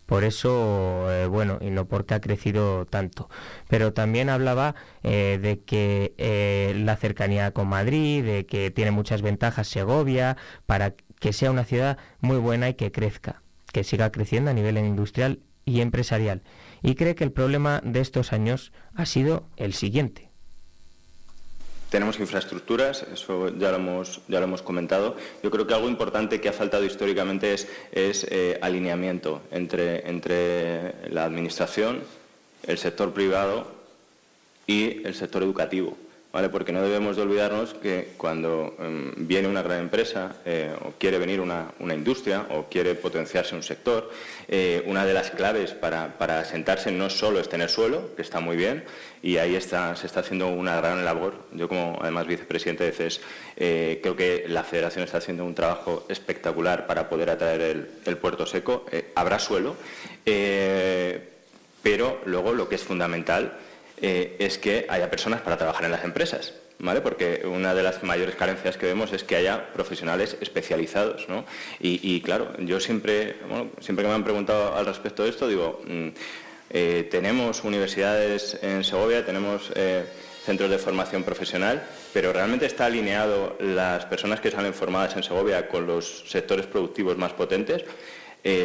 [0.07, 3.29] Por eso, eh, bueno, y no porque ha crecido tanto.
[3.69, 9.23] Pero también hablaba eh, de que eh, la cercanía con Madrid, de que tiene muchas
[9.23, 10.37] ventajas Segovia,
[10.67, 14.77] para que sea una ciudad muy buena y que crezca, que siga creciendo a nivel
[14.79, 16.43] industrial y empresarial.
[16.83, 20.34] Y cree que el problema de estos años ha sido el siguiente
[21.95, 25.15] tenemos infraestructuras, eso ya lo hemos, ya lo hemos comentado.
[25.45, 31.09] Yo creo que algo importante que ha faltado históricamente es, es eh, alineamiento entre, entre
[31.13, 32.01] la Administración,
[32.65, 33.69] el sector privado
[34.67, 35.97] y el sector educativo.
[36.51, 41.21] Porque no debemos de olvidarnos que cuando em, viene una gran empresa eh, o quiere
[41.21, 44.11] venir una, industria o quiere potenciarse un sector,
[44.49, 48.41] eh, una de las claves para, para, sentarse no solo es tener suelo, que está
[48.41, 48.83] muy bien,
[49.23, 51.35] y ahí se está haciendo una gran labor.
[51.53, 53.21] Yo como además vicepresidente de CES
[53.57, 58.45] eh, creo que la federación está haciendo un trabajo espectacular para poder atraer el puerto
[58.45, 58.87] seco.
[59.15, 59.77] habrá suelo,
[61.85, 63.57] pero luego lo que es fundamental
[64.01, 66.55] eh, es que haya personas para trabajar en las empresas.
[66.77, 67.01] ¿Vale?
[67.01, 71.45] Porque una de las mayores carencias que vemos es que haya profesionales especializados, ¿no?
[71.79, 73.37] Y, claro, yo siempre,
[73.79, 76.09] siempre que me han preguntado al respecto de esto, digo, mm,
[76.71, 80.05] eh, tenemos universidades en Segovia, tenemos eh,
[80.45, 85.69] centros de formación profesional, pero realmente está alineado las personas que salen formadas en Segovia
[85.69, 87.85] con los sectores productivos más potentes.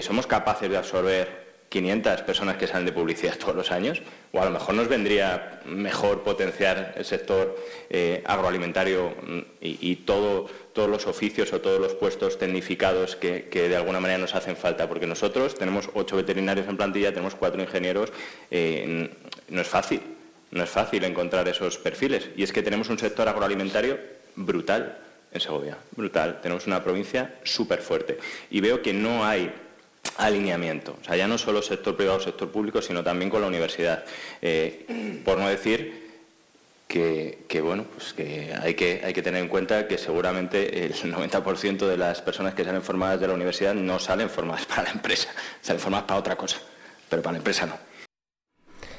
[0.02, 4.46] somos capaces de absorber 500 personas que salen de publicidad todos los años, o a
[4.46, 7.58] lo mejor nos vendría mejor potenciar el sector
[7.90, 14.00] eh, agroalimentario mm, y, todos los oficios o todos los puestos tecnificados que, de alguna
[14.00, 18.14] manera nos hacen falta, porque nosotros tenemos ocho veterinarios en plantilla, tenemos cuatro ingenieros,
[18.50, 19.10] eh,
[19.50, 20.02] no es fácil,
[20.52, 24.00] no es fácil encontrar esos perfiles, y es que tenemos un sector agroalimentario
[24.36, 25.00] brutal
[25.34, 28.18] en Segovia, brutal, tenemos una provincia súper fuerte,
[28.50, 29.52] y veo que no hay
[30.18, 30.98] alineamiento.
[31.02, 34.04] O sea, ya no solo sector privado, sector público, sino también con la universidad.
[34.42, 36.10] Eh, por no decir
[36.88, 41.88] que, bueno, pues que hay, que hay que tener en cuenta que seguramente el 90%
[41.88, 45.30] de las personas que salen formadas de la universidad no salen formadas para la empresa,
[45.62, 46.58] salen formadas para otra cosa,
[47.10, 47.78] pero para la empresa no.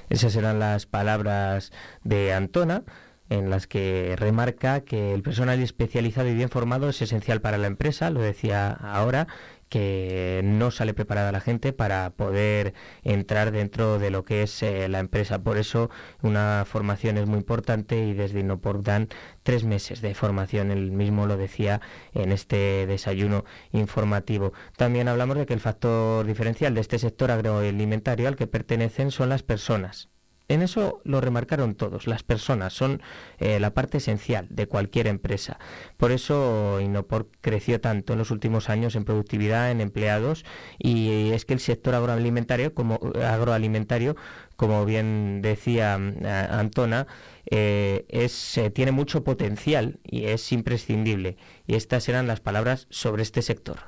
[0.09, 2.83] Esas eran las palabras de Antona
[3.29, 7.69] en las que remarca que el personal especializado y bien formado es esencial para la
[7.69, 9.29] empresa, lo decía ahora,
[9.71, 14.89] que no sale preparada la gente para poder entrar dentro de lo que es eh,
[14.89, 15.39] la empresa.
[15.43, 15.91] Por eso
[16.23, 19.09] una formación es muy importante y desde Inoport dan
[19.43, 20.71] tres meses de formación.
[20.71, 21.81] El mismo lo decía
[22.13, 24.53] en este desayuno informativo.
[24.77, 29.31] También hablamos de que el factor diferencial de este sector agroalimentario al que pertenecen son
[29.31, 30.11] las personas
[30.51, 32.09] en eso lo remarcaron todos.
[32.09, 33.01] Las personas son
[33.39, 35.59] eh, la parte esencial de cualquier empresa.
[35.97, 40.45] Por eso Inopor creció tanto en los últimos años en productividad, en empleados,
[40.77, 44.17] y es que el sector agroalimentario, como, agroalimentario,
[44.57, 47.07] como bien decía mm, Antona,
[47.49, 51.37] eh, es, eh, tiene mucho potencial y es imprescindible.
[51.69, 53.79] Y estas eran las palabras sobre este sector.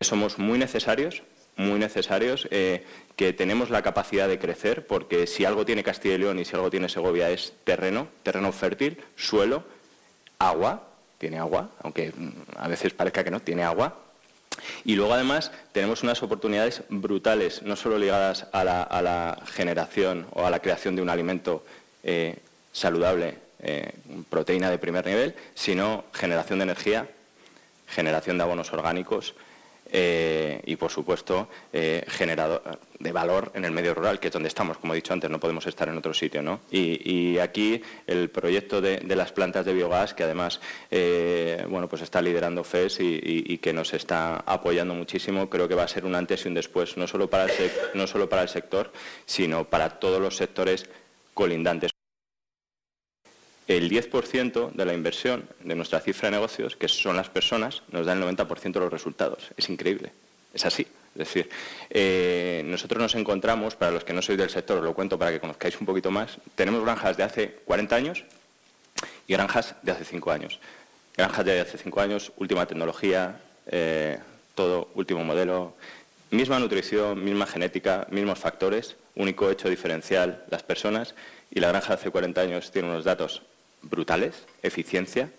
[0.00, 1.22] Somos muy necesarios
[1.60, 2.84] muy necesarios, eh,
[3.16, 6.56] que tenemos la capacidad de crecer, porque si algo tiene Castilla y León y si
[6.56, 9.62] algo tiene Segovia es terreno, terreno fértil, suelo,
[10.38, 13.98] agua, tiene agua, aunque mm, a veces parezca que no, tiene agua.
[14.84, 20.50] Y luego además tenemos unas oportunidades brutales, no solo ligadas a la, generación o a
[20.50, 21.64] la creación de un alimento
[22.02, 22.36] eh,
[22.72, 23.92] saludable, eh,
[24.28, 27.08] proteína de primer nivel, sino generación de energía,
[27.86, 29.34] generación de abonos orgánicos,
[29.92, 34.48] eh, y, por supuesto, eh, generador de valor en el medio rural, que es donde
[34.48, 36.42] estamos, como he dicho antes, no podemos estar en otro sitio.
[36.42, 36.60] ¿no?
[36.70, 42.20] Y, aquí el proyecto de, las plantas de biogás, que además eh, bueno, pues está
[42.20, 46.44] liderando FES y, que nos está apoyando muchísimo, creo que va a ser un antes
[46.44, 47.46] y un después, no solo para
[47.94, 48.92] no solo para el sector,
[49.24, 50.88] sino para todos los sectores
[51.34, 51.90] colindantes
[53.76, 58.04] el 10% de la inversión de nuestra cifra de negocios, que son las personas, nos
[58.04, 59.50] da el 90% de los resultados.
[59.56, 60.10] Es increíble,
[60.52, 60.88] es así.
[61.14, 61.48] Es decir,
[61.88, 65.30] eh, nosotros nos encontramos, para los que no sois del sector, os lo cuento para
[65.30, 68.24] que conozcáis un poquito más, tenemos granjas de hace 40 años
[69.28, 70.58] y granjas de hace 5 años.
[71.16, 74.18] Granjas de hace 5 años, última tecnología, eh,
[74.56, 75.74] todo último modelo,
[76.32, 81.14] misma nutrición, misma genética, mismos factores, único hecho diferencial las personas
[81.52, 83.42] y la granja de hace 40 años tiene unos datos
[83.82, 85.30] brutales, eficiencia,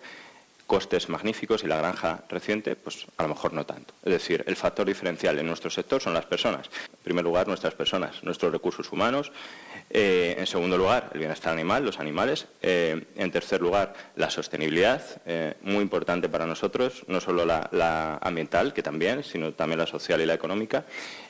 [0.72, 3.92] costes magníficos y la granja reciente, pues a lo mejor no tanto.
[4.02, 6.70] Es decir, el factor diferencial en nuestro sector son las personas.
[6.90, 9.32] En primer lugar, nuestras personas, nuestros recursos humanos.
[9.90, 12.46] Eh, en segundo lugar, el bienestar animal, los animales.
[12.62, 18.72] Eh, en tercer lugar, la sostenibilidad, eh, muy importante para nosotros, no solo la, ambiental,
[18.72, 20.86] que también, sino también la social y la económica.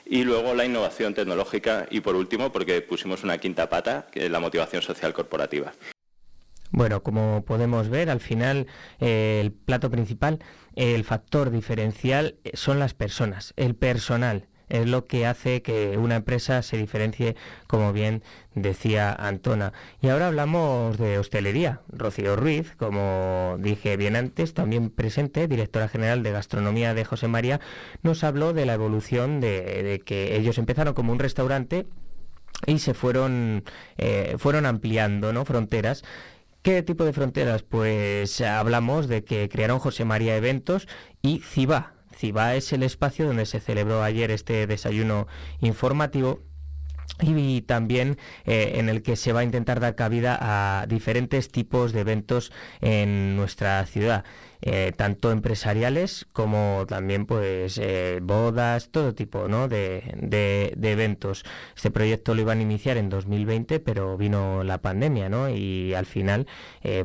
[0.06, 4.30] Y luego la innovación tecnológica y, por último, porque pusimos una quinta pata, que es
[4.30, 5.72] la motivación social corporativa.
[6.72, 8.66] Bueno, como podemos ver, al final
[8.98, 10.40] el plato principal,
[10.74, 16.62] el factor diferencial son las personas, el personal es lo que hace que una empresa
[16.62, 18.22] se diferencie, como bien
[18.54, 19.74] decía Antona.
[20.00, 21.82] Y ahora hablamos de hostelería.
[21.88, 27.60] Rocío Ruiz, como dije bien antes, también presente, directora general de gastronomía de José María,
[28.02, 31.86] nos habló de la evolución de, que ellos empezaron como un restaurante
[32.66, 33.64] y se fueron,
[33.98, 35.44] eh, fueron ampliando ¿no?
[35.44, 36.02] fronteras
[36.62, 37.64] ¿Qué tipo de fronteras?
[37.64, 40.86] Pues hablamos de que crearon José María Eventos
[41.20, 45.26] y CIBA, CIBA es el espacio donde se celebró ayer este desayuno
[45.60, 46.40] informativo
[47.20, 51.92] y también eh, en el que se va a intentar dar cabida a diferentes tipos
[51.92, 54.24] de eventos en nuestra ciudad.
[54.64, 59.66] Eh, tanto empresariales como también pues eh, bodas, todo tipo ¿no?
[59.66, 61.44] de, de, eventos.
[61.74, 65.48] Este proyecto lo iban a iniciar en 2020, pero vino la pandemia ¿no?
[65.48, 66.46] y al final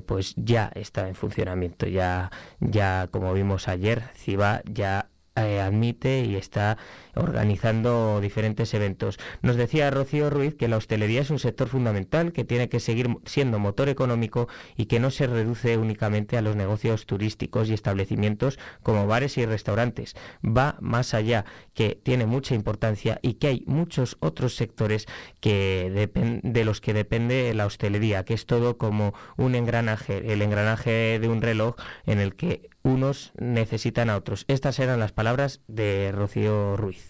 [0.05, 1.87] pues ya está en funcionamiento.
[1.87, 6.77] Ya, ya como vimos ayer, CIBA ya admite y está
[7.17, 9.19] organizando diferentes eventos.
[9.41, 13.09] Nos decía Rocío Ruiz que la hostelería es un sector fundamental que tiene que seguir
[13.25, 18.59] siendo motor económico y que no se reduce únicamente a los negocios turísticos y establecimientos
[18.83, 20.15] como bares y restaurantes.
[20.43, 25.05] Va más allá, que tiene mucha importancia y que hay muchos otros sectores
[25.39, 26.09] que
[26.43, 31.27] de los que depende la hostelería, que es todo como un engranaje, el engranaje de
[31.27, 34.45] un reloj en el que unos necesitan a otros.
[34.47, 37.06] Estas eran las palabras de Rocío Ruiz.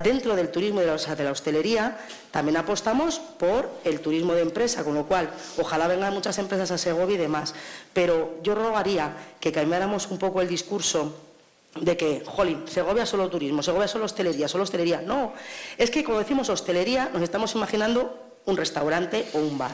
[0.00, 1.98] Dentro del turismo de la, de la hostelería
[2.30, 5.28] también apostamos por el turismo de empresa, con lo cual
[5.58, 7.54] ojalá vengan muchas empresas a Segovia y demás.
[7.92, 11.14] Pero yo rogaría que cambiáramos un poco el discurso
[11.78, 15.02] de que, jolín, Segovia solo turismo, Segovia solo hostelería, solo hostelería.
[15.02, 15.34] No,
[15.76, 19.72] es que como decimos hostelería nos estamos imaginando un restaurante o un bar.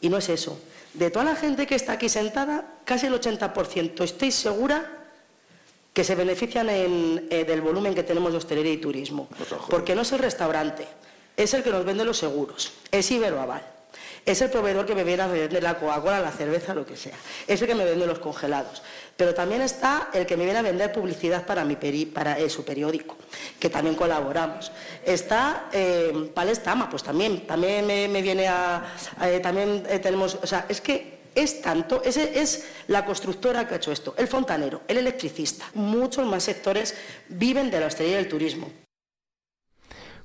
[0.00, 0.58] Y no es eso.
[0.94, 5.01] De toda la gente que está aquí sentada, casi el 80% estoy segura
[5.92, 9.28] que se benefician eh, del volumen que tenemos de hostelería y turismo.
[9.68, 10.86] Porque no es el restaurante,
[11.36, 13.62] es el que nos vende los seguros, es Iberoaval,
[14.24, 17.16] es el proveedor que me viene a vender la Coca-Cola, la cerveza, lo que sea,
[17.46, 18.82] es el que me vende los congelados.
[19.16, 21.76] Pero también está el que me viene a vender publicidad para, mi
[22.06, 23.16] para eh, su periódico,
[23.60, 24.72] que también colaboramos.
[25.04, 28.94] Está eh, Palestama, pues también, también me, viene a...
[29.42, 30.38] también tenemos...
[30.42, 34.28] O sea, es que es tanto, ese es la constructora que ha hecho esto, el
[34.28, 35.70] fontanero, el electricista.
[35.74, 36.94] Muchos más sectores
[37.28, 38.81] viven de la hostelería y del turismo.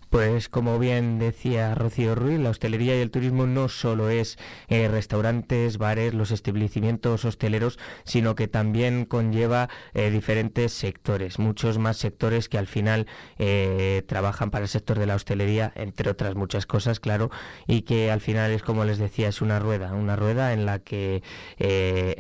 [0.10, 4.38] Pues como bien decía Rocío Ruiz, la hostelería y el turismo no solo es
[4.70, 11.98] eh, restaurantes, bares, los establecimientos hosteleros, sino que también conlleva eh, diferentes sectores, muchos más
[11.98, 13.06] sectores que al final
[13.38, 17.30] eh, trabajan para el sector de la hostelería, entre otras muchas cosas, claro,
[17.68, 20.80] y que al final es como les decía, es una rueda, una rueda en la
[20.80, 21.22] que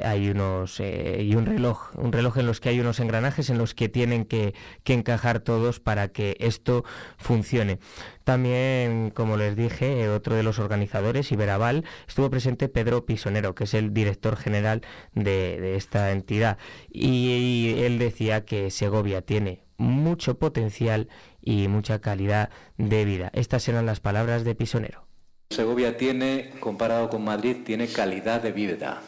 [0.03, 3.73] hay unos y un reloj, un reloj en los que hay unos engranajes en los
[3.73, 4.53] que tienen que
[4.85, 6.83] encajar todos para que esto
[7.17, 7.76] funcione.
[8.23, 13.73] También, como les dije, otro de los organizadores, Iberaval, estuvo presente Pedro Pisonero, que es
[13.73, 14.81] el director general
[15.13, 16.57] de, esta entidad.
[16.91, 21.09] Y, él decía que Segovia tiene mucho potencial
[21.41, 23.29] y mucha calidad de vida.
[23.33, 25.05] Estas eran las palabras de Pisonero.
[25.49, 29.01] Segovia tiene, comparado con Madrid, tiene calidad de vida.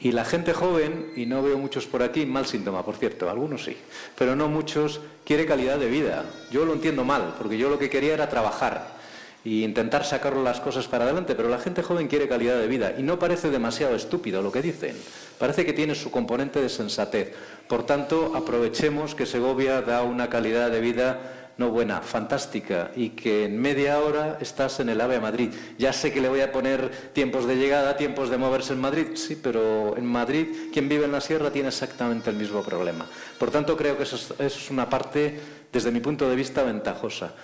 [0.00, 3.64] Y la gente joven, y no veo muchos por aquí, mal síntoma, por cierto, algunos
[3.64, 3.76] sí,
[4.16, 6.24] pero no muchos, quiere calidad de vida.
[6.52, 8.96] Yo lo entiendo mal, porque yo lo que quería era trabajar
[9.44, 12.94] e intentar sacar las cosas para adelante, pero la gente joven quiere calidad de vida
[12.96, 14.96] y no parece demasiado estúpido lo que dicen.
[15.38, 17.32] Parece que tiene su componente de sensatez.
[17.68, 23.44] Por tanto, aprovechemos que Segovia da una calidad de vida no buena, fantástica, y que
[23.44, 25.50] en media hora estás en el AVE a Madrid.
[25.76, 29.06] Ya sé que le voy a poner tiempos de llegada, tiempos de moverse en Madrid,
[29.14, 33.06] sí, pero en Madrid quien vive en la sierra tiene exactamente el mismo problema.
[33.38, 35.40] Por tanto, creo que eso es, una parte,
[35.72, 37.34] desde mi punto de vista, ventajosa.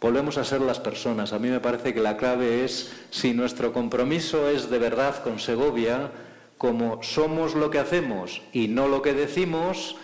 [0.00, 1.32] Volvemos a ser las personas.
[1.32, 5.40] A mí me parece que la clave es si nuestro compromiso es de verdad con
[5.40, 6.12] Segovia,
[6.58, 9.96] como somos lo que hacemos y no lo que decimos,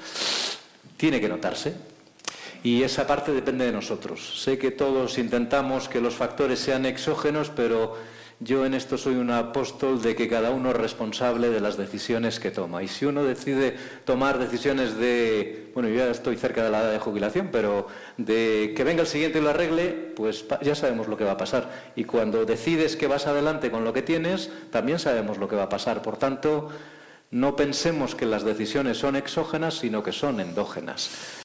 [0.97, 1.89] tiene que notarse
[2.63, 4.43] y esa parte depende de nosotros.
[4.43, 7.97] Sé que todos intentamos que los factores sean exógenos, pero
[8.43, 12.41] yo en esto soy un apóstol de que cada uno es responsable de las decisiones
[12.41, 12.83] que toma.
[12.83, 16.93] Y si uno decide tomar decisiones de, bueno, yo ya estoy cerca de la edad
[16.93, 17.87] de jubilación, pero
[18.17, 21.37] de que venga el siguiente y lo arregle, pues ya sabemos lo que va a
[21.37, 21.93] pasar.
[21.97, 25.65] Y cuando decides que vas adelante con lo que tienes, también sabemos lo que va
[25.65, 26.01] a pasar.
[26.01, 26.71] Por tanto,
[27.31, 31.39] no pensemos que las decisiones son exógenas, sino que son endógenas.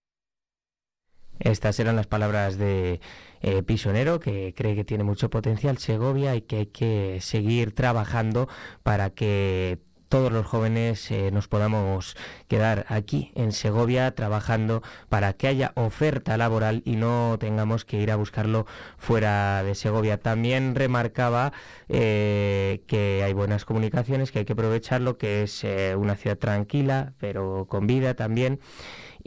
[1.39, 2.99] Estas eran las palabras de
[3.41, 8.47] eh, Pisonero, que cree que tiene mucho potencial Segovia y que hay que seguir trabajando
[8.83, 12.15] para que todos los jóvenes eh, nos podamos
[12.47, 18.11] quedar aquí en Segovia trabajando para que haya oferta laboral y no tengamos que ir
[18.11, 18.65] a buscarlo
[18.97, 20.19] fuera de Segovia.
[20.19, 21.53] También remarcaba
[21.89, 25.65] eh, que hay buenas comunicaciones, que hay que aprovecharlo, que es
[25.97, 28.59] una ciudad tranquila, pero con vida también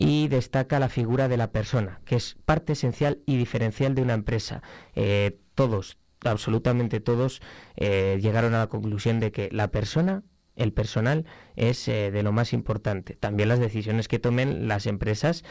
[0.00, 4.14] y destaca la figura de la persona, que es parte esencial y diferencial de una
[4.14, 4.62] empresa.
[4.94, 7.42] Eh, todos, absolutamente todos,
[7.74, 10.22] eh, llegaron a la conclusión de que la persona
[10.54, 11.26] el personal
[11.56, 13.14] es eh, de lo más importante.
[13.16, 15.44] También las decisiones que tomen las empresas,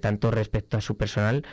[0.00, 1.44] tanto respecto a su personal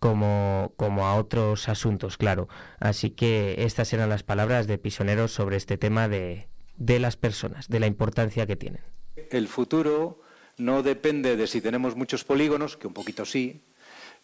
[0.00, 2.48] como, como, a otros asuntos, claro.
[2.80, 7.68] Así que estas eran las palabras de Pisoneros sobre este tema de, de las personas,
[7.68, 8.82] de la importancia que tienen.
[9.30, 10.21] El futuro
[10.58, 13.62] no depende de si tenemos muchos polígonos, que un poquito sí,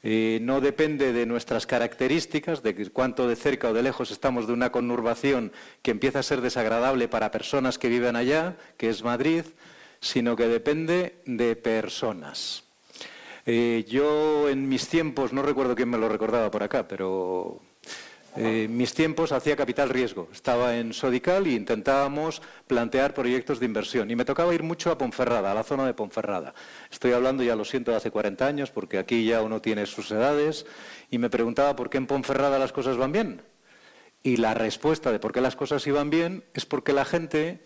[0.03, 4.53] eh, no depende de nuestras características, de cuánto de cerca o de lejos estamos de
[4.53, 5.53] una conurbación
[5.83, 9.45] que empieza a ser desagradable para personas que viven allá, que es Madrid,
[10.01, 12.63] sino que depende de personas.
[13.45, 17.61] Eh, yo en mis tiempos, no recuerdo quién me lo recordaba por acá, pero
[18.41, 20.29] eh, mis tiempos hacía capital riesgo.
[20.33, 24.13] Estaba en Sodical e intentábamos plantear proyectos de inversión.
[24.13, 26.55] Y me tocaba ir mucho a Ponferrada, a la zona de Ponferrada.
[26.89, 30.13] Estoy hablando, ya lo siento, de hace 40 años, porque aquí ya uno tiene sus
[30.13, 30.67] edades.
[31.11, 33.43] Y me preguntaba por qué en Ponferrada las cosas van bien.
[34.23, 37.59] Y la respuesta de por qué las cosas iban bien es porque la gente,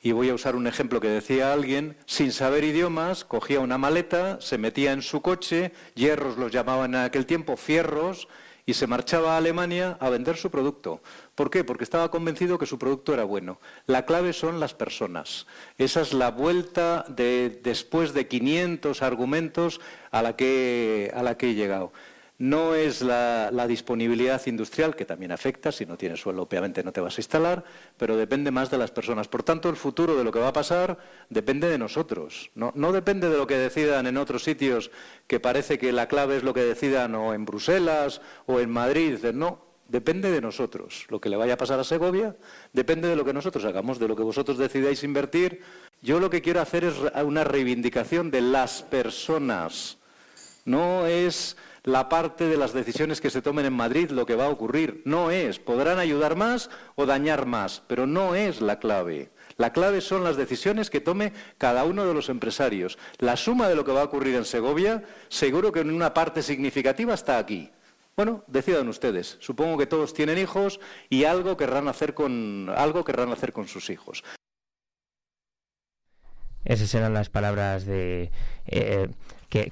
[0.00, 4.40] y voy a usar un ejemplo que decía alguien, sin saber idiomas, cogía una maleta,
[4.40, 8.28] se metía en su coche, hierros los llamaban en aquel tiempo, fierros,
[8.66, 11.02] y se marchaba a Alemania a vender su producto.
[11.34, 11.64] ¿Por qué?
[11.64, 13.60] Porque estaba convencido que su producto era bueno.
[13.86, 15.46] La clave son las personas.
[15.76, 21.50] Esa es la vuelta de, después de 500 argumentos a la que, a la que
[21.50, 21.92] he llegado.
[22.44, 27.00] No es la, disponibilidad industrial, que también afecta, si no tienes suelo obviamente no te
[27.00, 27.64] vas a instalar,
[27.96, 29.28] pero depende más de las personas.
[29.28, 30.98] Por tanto, el futuro de lo que va a pasar
[31.30, 32.50] depende de nosotros.
[32.54, 34.90] No, no depende de lo que decidan en otros sitios,
[35.26, 39.24] que parece que la clave es lo que decidan o en Bruselas o en Madrid.
[39.32, 41.06] No, depende de nosotros.
[41.08, 42.36] Lo que le vaya a pasar a Segovia
[42.74, 45.62] depende de lo que nosotros hagamos, de lo que vosotros decidáis invertir.
[46.02, 49.96] Yo lo que quiero hacer es una reivindicación de las personas.
[50.66, 54.46] No es la parte de las decisiones que se tomen en Madrid lo que va
[54.46, 55.02] a ocurrir.
[55.04, 55.58] No es.
[55.58, 59.30] Podrán ayudar más o dañar más, pero no es la clave.
[59.56, 62.98] La clave son las decisiones que tome cada uno de los empresarios.
[63.18, 66.42] La suma de lo que va a ocurrir en Segovia, seguro que en una parte
[66.42, 67.70] significativa está aquí.
[68.16, 69.36] Bueno, decidan ustedes.
[69.40, 70.80] Supongo que todos tienen hijos
[71.10, 74.24] y algo querrán hacer con, algo querrán hacer con sus hijos.
[76.64, 78.30] Esas eran las palabras de
[78.66, 79.08] eh,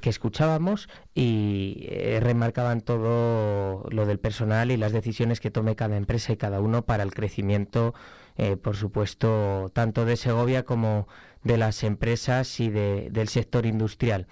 [0.00, 5.96] que, escuchábamos y eh, remarcaban todo lo del personal y las decisiones que tome cada
[5.96, 7.92] empresa y cada uno para el crecimiento,
[8.36, 11.08] eh, por supuesto, tanto de Segovia como
[11.42, 14.28] de las empresas y del sector industrial.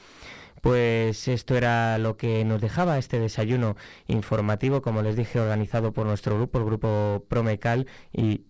[0.61, 3.77] Pues esto era lo que nos dejaba este desayuno
[4.07, 8.45] informativo, como les dije, organizado por nuestro grupo, el grupo Promecal y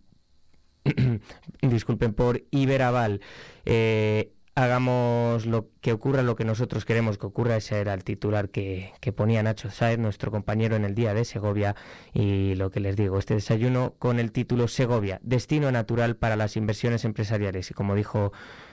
[1.63, 3.23] disculpen por Iberaval.
[3.65, 7.57] Eh, hagamos lo que ocurra, lo que nosotros queremos que ocurra.
[7.57, 11.75] Ese era el titular que, ponía Nacho Saez, nuestro compañero en el día de Segovia.
[12.13, 16.57] Y lo que les digo, este desayuno con el título Segovia, destino natural para las
[16.57, 17.71] inversiones empresariales.
[17.71, 18.33] Y como dijo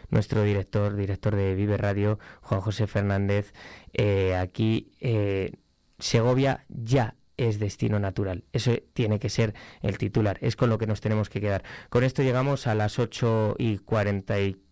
[0.10, 3.54] nuestro director, director de Vive Radio, Juan José Fernández,
[3.94, 5.54] eh, aquí eh,
[6.00, 8.44] Segovia ya es destino natural.
[8.52, 10.38] Eso tiene que ser el titular.
[10.42, 11.64] Es con lo que nos tenemos que quedar.
[11.90, 14.67] Con esto llegamos a las 8 y 44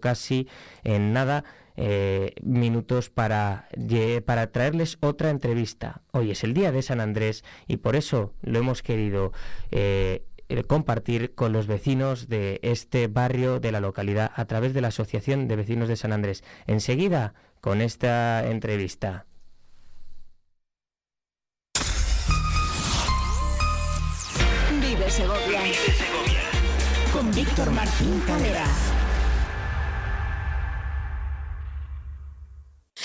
[0.00, 0.48] casi
[0.84, 1.44] en nada.
[1.80, 3.68] Eh, minutos para,
[4.24, 6.02] para traerles otra entrevista.
[6.10, 9.32] Hoy es el día de San Andrés y por eso lo hemos querido
[9.70, 10.24] eh,
[10.66, 15.46] compartir con los vecinos de este barrio de la localidad a través de la Asociación
[15.46, 16.42] de Vecinos de San Andrés.
[16.66, 19.26] Enseguida con esta entrevista.
[25.10, 25.60] Segovia.
[27.12, 28.97] Con Víctor Martín Calera.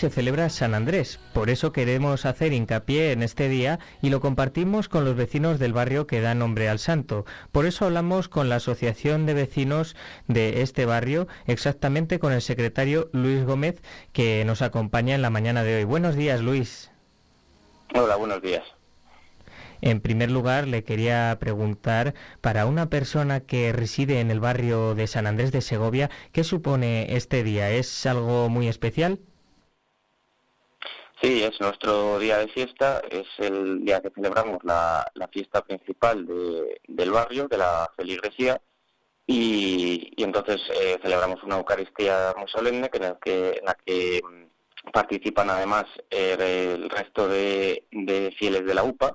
[0.00, 4.88] se celebra San Andrés, por eso queremos hacer hincapié en este día y lo compartimos
[4.88, 7.26] con los vecinos del barrio que da nombre al santo.
[7.52, 9.96] Por eso hablamos con la Asociación de Vecinos
[10.26, 13.82] de este barrio, exactamente con el secretario Luis Gómez,
[14.14, 15.84] que nos acompaña en la mañana de hoy.
[15.84, 16.90] Buenos días, Luis.
[17.94, 18.64] Hola, buenos días.
[19.82, 25.06] En primer lugar, le quería preguntar, para una persona que reside en el barrio de
[25.06, 27.70] San Andrés de Segovia, ¿qué supone este día?
[27.70, 29.18] ¿Es algo muy especial?
[31.22, 36.26] Sí, es nuestro día de fiesta, es el día que celebramos la, fiesta principal
[36.88, 38.60] del barrio, de la feligresía,
[39.26, 46.36] y, entonces eh, celebramos una Eucaristía muy solemne en la que mm, participan además eh,
[46.74, 47.84] el resto de
[48.38, 49.14] fieles de la UPA,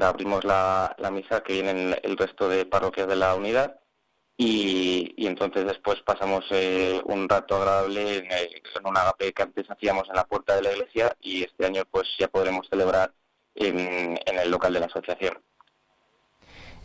[0.00, 3.78] abrimos la, la misa que vienen el resto de parroquias de la unidad
[4.36, 8.26] y, entonces después pasamos eh, un rato agradable en,
[8.86, 12.08] un agape que antes hacíamos en la puerta de la iglesia y este año pues
[12.18, 13.12] ya podremos celebrar
[13.54, 15.45] en el local de la asociación.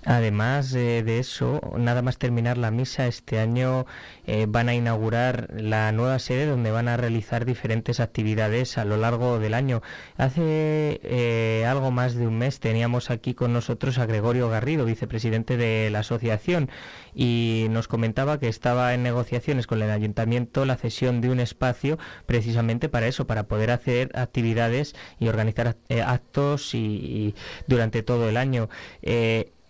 [0.06, 3.86] Además de eso, nada más terminar la misa, este año
[4.26, 8.97] eh, van a inaugurar la nueva sede donde van a realizar diferentes actividades a lo
[8.97, 9.82] largo del año.
[10.18, 15.58] Hace eh, algo más de un mes teníamos aquí con nosotros a Gregorio Garrido, vicepresidente
[15.58, 16.70] de la asociación,
[17.14, 21.99] y nos comentaba que estaba en negociaciones con el ayuntamiento la cesión de un espacio
[22.26, 27.36] precisamente para eso, para poder hacer actividades y organizar eh, actos y,
[27.68, 28.70] durante todo el año.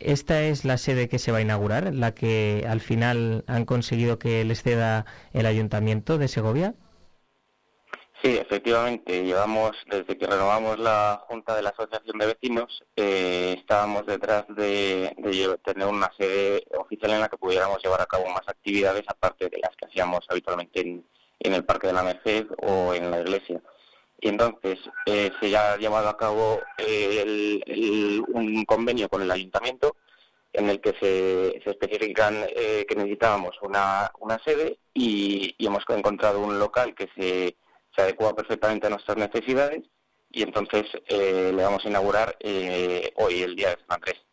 [0.04, 4.20] ¿Esta es la sede que se va a inaugurar, la que al final han conseguido
[4.20, 6.76] que les ceda el ayuntamiento de Segovia?
[8.24, 9.24] Sí, efectivamente.
[9.24, 15.16] Llevamos, desde que renovamos la Junta de la Asociación de Vecinos, eh, estábamos detrás de,
[15.64, 19.58] tener una sede oficial en la que pudiéramos llevar a cabo más actividades, aparte de
[19.58, 21.04] las que hacíamos habitualmente en,
[21.54, 23.60] el Parque de la Merced o en la iglesia.
[24.22, 29.98] Y entonces eh, se ha llevado a cabo eh, un convenio con el ayuntamiento
[30.54, 36.60] en el que se, especifican eh, que necesitábamos una, una sede y, hemos encontrado un
[36.60, 37.58] local que se,
[37.98, 39.82] adecua perfectamente a nuestras necesidades
[40.32, 42.38] y entonces le vamos a inaugurar
[43.16, 44.31] hoy, el día de San Andrés.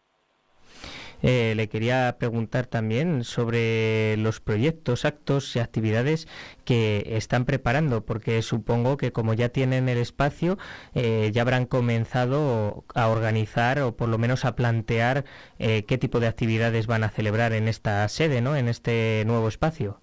[1.23, 6.29] Eh, le quería preguntar también sobre los proyectos, actos y actividades
[6.65, 10.59] que están preparando, porque supongo que como ya tienen el espacio,
[10.95, 15.25] eh, ya habrán comenzado a organizar o por lo menos a plantear
[15.59, 18.57] eh, qué tipo de actividades van a celebrar en esta sede, ¿no?
[18.57, 20.01] En este nuevo espacio.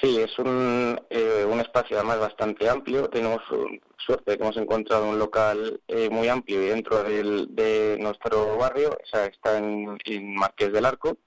[0.00, 3.10] Sí, es un, eh, un espacio además bastante amplio.
[3.10, 3.42] Tenemos
[3.98, 8.90] suerte de que hemos encontrado un local eh, muy amplio dentro del, de nuestro barrio,
[8.90, 9.98] o sea, está en,
[10.34, 11.18] Marqués del Arco.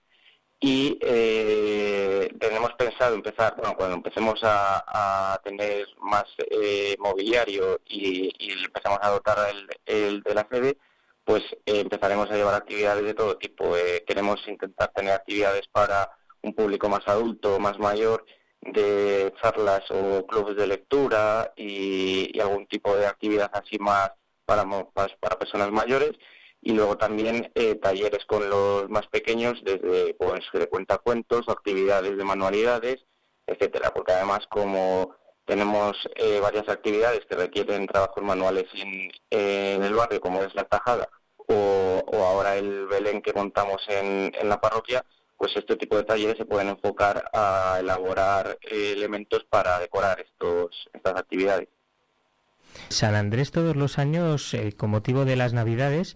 [0.59, 8.51] Y eh, tenemos pensado empezar, bueno, cuando empecemos a, tener más eh, mobiliario y, y,
[8.63, 10.77] empezamos a dotar el, el de la sede,
[11.25, 13.75] pues empezaremos a llevar actividades de todo tipo.
[14.07, 16.09] queremos intentar tener actividades para
[16.41, 18.25] un público más adulto, más mayor,
[18.65, 24.11] de charlas o clubes de lectura y, algún tipo de actividad así más
[24.45, 26.11] para, para personas mayores.
[26.61, 32.23] Y luego también eh, talleres con los más pequeños desde pues de cuentacuentos, actividades de
[32.23, 33.05] manualidades,
[33.45, 35.13] etcétera, porque además como
[35.45, 40.63] tenemos eh, varias actividades que requieren trabajos manuales en, en, el barrio, como es la
[40.63, 41.09] tajada
[41.47, 45.05] o, o ahora el Belén que montamos en, en la parroquia,
[45.43, 50.87] pues este tipo de talleres se pueden enfocar a elaborar eh, elementos para decorar estos,
[50.93, 51.67] estas actividades.
[52.87, 56.15] San Andrés todos los años, eh, con motivo de las Navidades,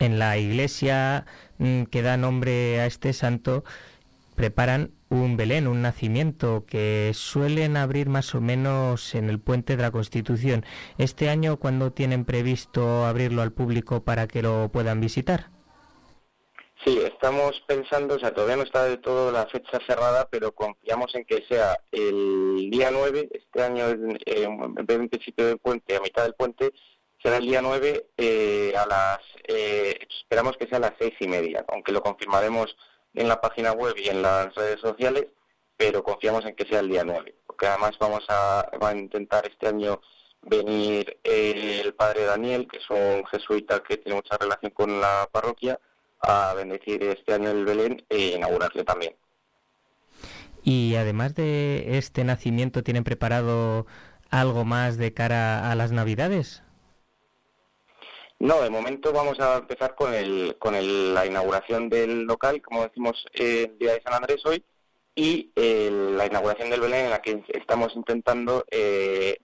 [0.00, 1.24] en la iglesia
[1.58, 3.62] mm, que da nombre a este santo,
[4.34, 9.82] preparan un Belén, un nacimiento que suelen abrir más o menos en el puente de
[9.84, 10.64] la Constitución.
[10.98, 15.46] Este año, ¿cuándo tienen previsto abrirlo al público para que lo puedan visitar?
[16.84, 21.12] Sí, estamos pensando, o sea, todavía no está de todo la fecha cerrada, pero confiamos
[21.14, 25.96] en que sea el día 9, este año eh, en vez en principio del puente,
[25.96, 26.72] a mitad del puente,
[27.20, 29.18] será el día 9 eh, a las,
[29.48, 32.76] eh, esperamos que sea a las seis y media, aunque lo confirmaremos
[33.14, 35.26] en la página web y en las redes sociales,
[35.76, 39.66] pero confiamos en que sea el día 9, porque además vamos a, a intentar este
[39.66, 40.00] año
[40.42, 45.80] venir el padre Daniel, que es un jesuita que tiene mucha relación con la parroquia,
[46.20, 49.14] a bendecir este año el Belén e inaugurarlo también.
[50.62, 53.86] Y además de este nacimiento, ¿tienen preparado
[54.30, 56.62] algo más de cara a las Navidades?
[58.40, 60.74] No, de momento vamos a empezar con el, con
[61.14, 64.62] la inauguración del local, como decimos eh, el día de San Andrés hoy,
[65.14, 68.64] y la inauguración del Belén en la que estamos intentando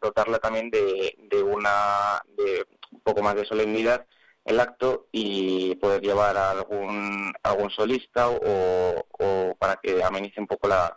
[0.00, 4.06] dotarla también de, de una de un poco más de solemnidad
[4.44, 10.68] el acto y poder llevar a algún, algún solista o, para que amenice un poco
[10.68, 10.96] la,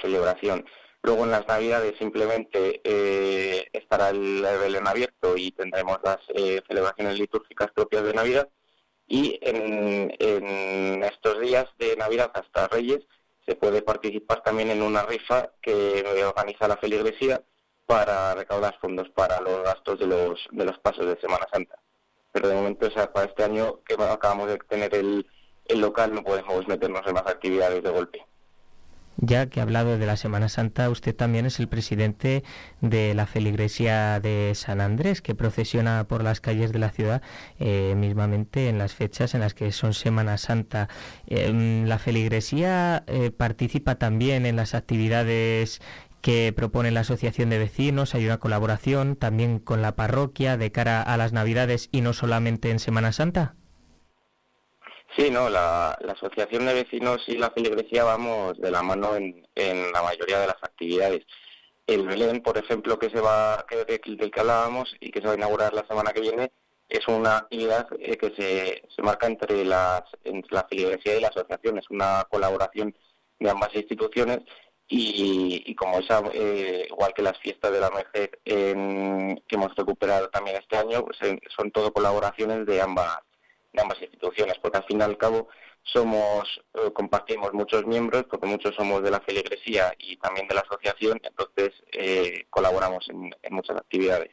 [0.00, 0.64] celebración.
[1.02, 7.18] Luego en las Navidades simplemente eh, estará el, Belén abierto y tendremos las eh, celebraciones
[7.18, 8.48] litúrgicas propias de Navidad.
[9.06, 13.00] Y en, en, estos días de Navidad hasta Reyes
[13.44, 17.42] se puede participar también en una rifa que organiza la feligresía
[17.84, 21.82] para recaudar fondos para los gastos de los, de los pasos de Semana Santa
[22.32, 25.26] pero de momento, o sea, para este año que acabamos de tener el,
[25.66, 28.26] el local, no podemos meternos en más actividades de golpe.
[29.18, 32.42] Ya que ha hablado de la Semana Santa, usted también es el presidente
[32.80, 37.22] de la feligresía de San Andrés, que procesiona por las calles de la ciudad
[37.60, 40.88] eh, mismamente en las fechas en las que son Semana Santa.
[41.26, 45.80] Em, la feligresía eh, participa también en las actividades
[46.22, 48.14] que propone la Asociación de Vecinos.
[48.14, 52.70] Hay una colaboración también con la parroquia de cara a las Navidades y no solamente
[52.70, 53.54] en Semana Santa.
[55.16, 59.44] Sí, no, la, Asociación de Vecinos y la Feligresía vamos de la mano en,
[59.92, 61.26] la mayoría de las actividades.
[61.86, 65.32] El Belén, por ejemplo, que se va, que, del que hablábamos y que se va
[65.32, 66.52] a inaugurar la semana que viene,
[66.88, 71.28] es una actividad eh, que se, se marca entre, las, entre la Feligresía y la
[71.28, 71.78] Asociación.
[71.78, 72.94] Es una colaboración
[73.40, 74.40] de ambas instituciones
[74.94, 80.56] y, como esa, eh, igual que las fiestas de la vejez que hemos recuperado también
[80.56, 81.18] este año, pues,
[81.56, 83.18] son todo colaboraciones de ambas,
[83.72, 85.48] de ambas instituciones, porque al fin y al cabo
[85.82, 90.60] somos eh, compartimos muchos miembros, porque muchos somos de la feligresía y también de la
[90.60, 94.30] asociación, entonces eh, colaboramos en muchas actividades.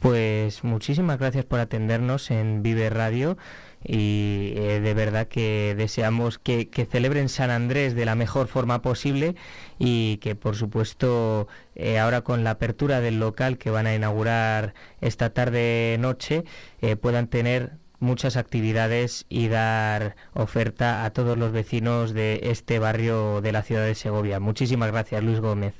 [0.00, 3.36] Pues muchísimas gracias por atendernos en Vive Radio
[3.84, 9.36] y eh, de verdad que deseamos que, celebren San Andrés de la mejor forma posible
[9.78, 14.74] y que por supuesto eh, ahora con la apertura del local que van a inaugurar
[15.00, 16.44] esta tarde noche
[16.80, 23.40] eh, puedan tener muchas actividades y dar oferta a todos los vecinos de este barrio
[23.40, 24.40] de la ciudad de Segovia.
[24.40, 25.74] Muchísimas gracias Luis Gómez.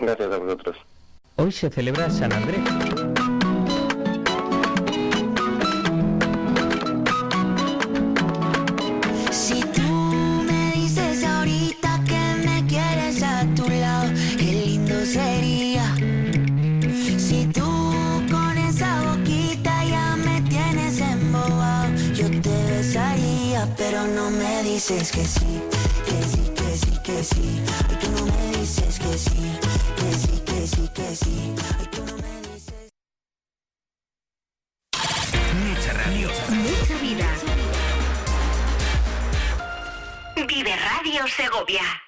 [0.00, 0.76] Gracias a vosotros.
[1.36, 2.97] Hoy se celebra San Andrés.
[24.78, 25.60] Dices que sí,
[26.06, 27.64] que sí, que sí, que sí.
[27.88, 29.58] Ay, tú no me dices que sí,
[29.96, 31.54] que sí, que sí, que sí.
[31.80, 32.88] Ay, tú no me dices.
[35.66, 36.28] Mucha radio.
[36.50, 37.26] Mucha vida.
[40.46, 42.07] Vive Radio Segovia.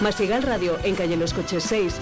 [0.00, 1.96] Masigal Radio en calle Los Coches 6.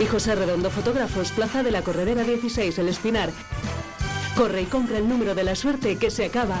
[0.00, 3.30] Y José Redondo Fotógrafos, Plaza de la Corredera 16, El Espinar.
[4.36, 6.60] Corre y compra el número de la suerte que se acaba.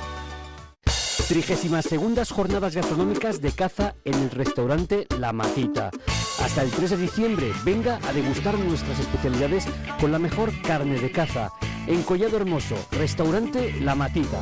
[1.31, 5.89] 32 Jornadas Gastronómicas de Caza en el restaurante La Matita.
[6.41, 9.65] Hasta el 3 de diciembre, venga a degustar nuestras especialidades
[10.01, 11.53] con la mejor carne de caza.
[11.87, 14.41] En Collado Hermoso, restaurante La Matita.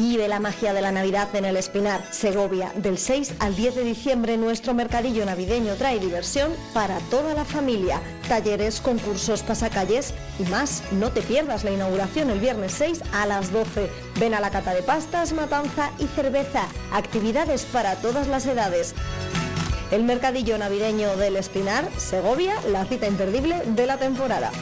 [0.00, 2.70] Vive la magia de la Navidad en el Espinar, Segovia.
[2.76, 8.00] Del 6 al 10 de diciembre nuestro mercadillo navideño trae diversión para toda la familia.
[8.28, 10.84] Talleres, concursos, pasacalles y más.
[10.92, 13.90] No te pierdas la inauguración el viernes 6 a las 12.
[14.20, 16.68] Ven a la cata de pastas, matanza y cerveza.
[16.92, 18.94] Actividades para todas las edades.
[19.90, 24.52] El mercadillo navideño del Espinar, Segovia, la cita imperdible de la temporada.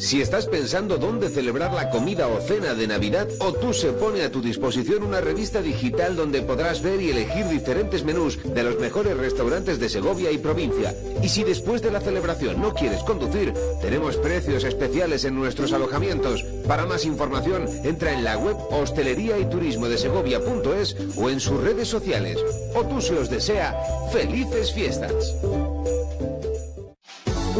[0.00, 3.28] Si estás pensando dónde celebrar la comida o cena de Navidad,
[3.60, 8.02] tú se pone a tu disposición una revista digital donde podrás ver y elegir diferentes
[8.02, 10.94] menús de los mejores restaurantes de Segovia y provincia.
[11.22, 13.52] Y si después de la celebración no quieres conducir,
[13.82, 16.44] tenemos precios especiales en nuestros alojamientos.
[16.66, 21.60] Para más información, entra en la web hostelería y turismo de Segovia.es o en sus
[21.60, 22.38] redes sociales.
[22.74, 23.78] O tú se os desea
[24.10, 25.36] felices fiestas.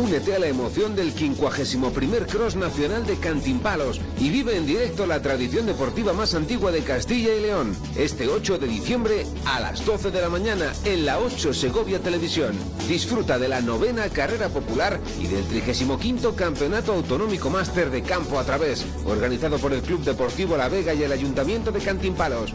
[0.01, 5.20] Únete a la emoción del 51 Cross Nacional de Cantimpalos y vive en directo la
[5.20, 7.76] tradición deportiva más antigua de Castilla y León.
[7.98, 12.53] Este 8 de diciembre a las 12 de la mañana en la 8 Segovia Televisión.
[12.88, 18.44] Disfruta de la novena carrera popular y del 35 Campeonato Autonómico Máster de Campo a
[18.44, 22.55] través, organizado por el Club Deportivo La Vega y el Ayuntamiento de Cantimpalos.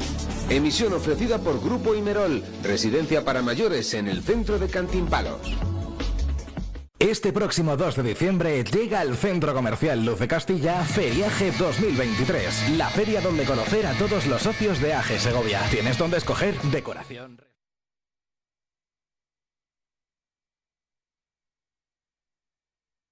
[0.50, 5.75] Emisión ofrecida por Grupo Imerol, residencia para mayores en el centro de Cantimpalos.
[7.06, 13.22] Este próximo 2 de diciembre llega al Centro Comercial Luce Castilla Feriaje 2023, la feria
[13.22, 15.62] donde conocer a todos los socios de AGE Segovia.
[15.70, 17.40] Tienes donde escoger decoración.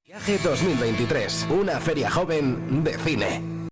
[0.03, 3.62] Viaje 2023, una feria joven de cine.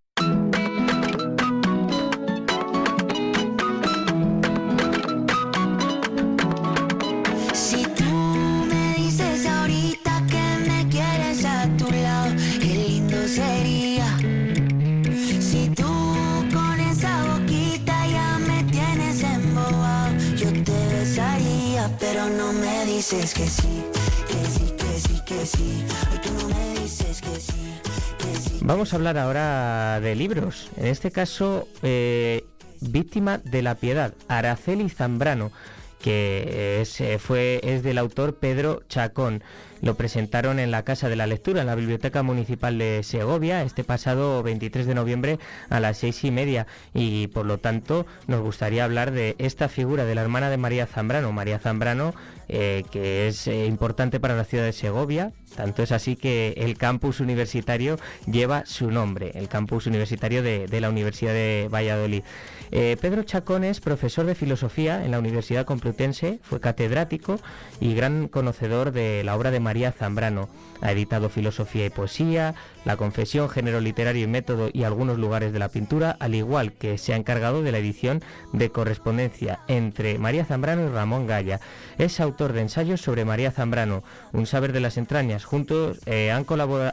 [28.61, 30.69] Vamos a hablar ahora de libros.
[30.77, 32.45] En este caso, eh,
[32.79, 35.51] Víctima de la Piedad, Araceli Zambrano,
[35.99, 39.43] que eh, fue, es del autor Pedro Chacón.
[39.81, 43.83] Lo presentaron en la Casa de la Lectura, en la Biblioteca Municipal de Segovia, este
[43.83, 46.67] pasado 23 de noviembre a las seis y media.
[46.93, 50.85] Y por lo tanto, nos gustaría hablar de esta figura de la hermana de María
[50.85, 51.31] Zambrano.
[51.31, 52.13] María Zambrano,
[52.47, 56.77] eh, que es eh, importante para la ciudad de Segovia, tanto es así que el
[56.77, 62.23] campus universitario lleva su nombre, el campus universitario de, la Universidad de Valladolid.
[62.71, 67.39] Eh, Pedro Chacón es profesor de filosofía en la Universidad Complutense, fue catedrático
[67.79, 70.49] y gran conocedor de la obra de María Zambrano.
[70.81, 75.59] Ha editado Filosofía y Poesía, La Confesión, Género Literario y Método y algunos lugares de
[75.59, 80.45] la pintura, al igual que se ha encargado de la edición de correspondencia entre María
[80.45, 81.59] Zambrano y Ramón Gaya.
[81.99, 85.40] Es autor de ensayos sobre María Zambrano, Un saber de las entrañas.
[85.45, 86.45] Juntos eh, han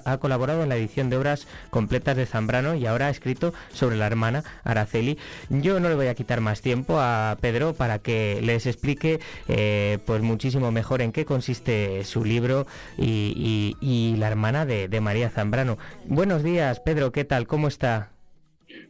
[0.04, 3.96] ha colaborado en la edición de obras completas de Zambrano y ahora ha escrito sobre
[3.96, 5.18] la hermana Araceli.
[5.48, 9.98] Yo no le voy a quitar más tiempo a Pedro para que les explique eh,
[10.06, 15.78] pues muchísimo mejor en qué consiste su libro y y la hermana de, María Zambrano.
[16.06, 17.46] Buenos días, Pedro, ¿qué tal?
[17.46, 18.12] ¿Cómo está?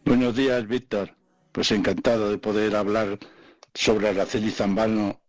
[0.05, 1.15] Buenos días, Víctor.
[1.53, 3.19] Pues encantado de poder hablar
[3.75, 5.21] sobre Araceli Zambrano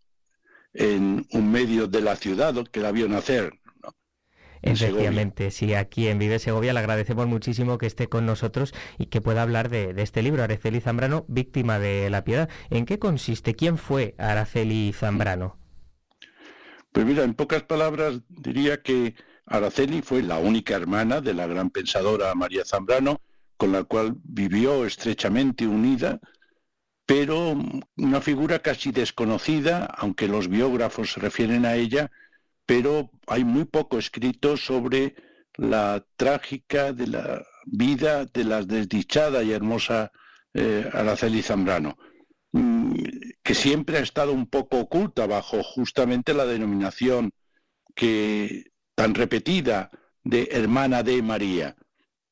[0.72, 3.52] en un medio de la ciudad que la vio nacer.
[4.62, 9.20] Efectivamente, sí, aquí en Vive Segovia le agradecemos muchísimo que esté con nosotros y que
[9.20, 12.48] pueda hablar de, de, este libro, Araceli Zambrano, víctima de la piedad.
[12.68, 13.54] ¿En qué consiste?
[13.54, 15.56] ¿Quién fue Araceli Zambrano?
[16.92, 19.14] Pues mira, en pocas palabras diría que
[19.46, 23.20] Araceli fue la única hermana de la gran pensadora María Zambrano,
[23.56, 26.20] con la cual vivió estrechamente unida,
[27.06, 27.56] pero
[27.96, 32.10] una figura casi desconocida, aunque los biógrafos se refieren a ella,
[32.70, 35.16] pero hay muy poco escrito sobre
[35.56, 40.12] la trágica de la vida de la desdichada y hermosa
[40.54, 41.98] eh, Araceli Zambrano,
[42.52, 42.94] mm,
[43.42, 47.32] que siempre ha estado un poco oculta bajo justamente la denominación
[47.96, 49.90] que tan repetida
[50.22, 51.74] de hermana de María.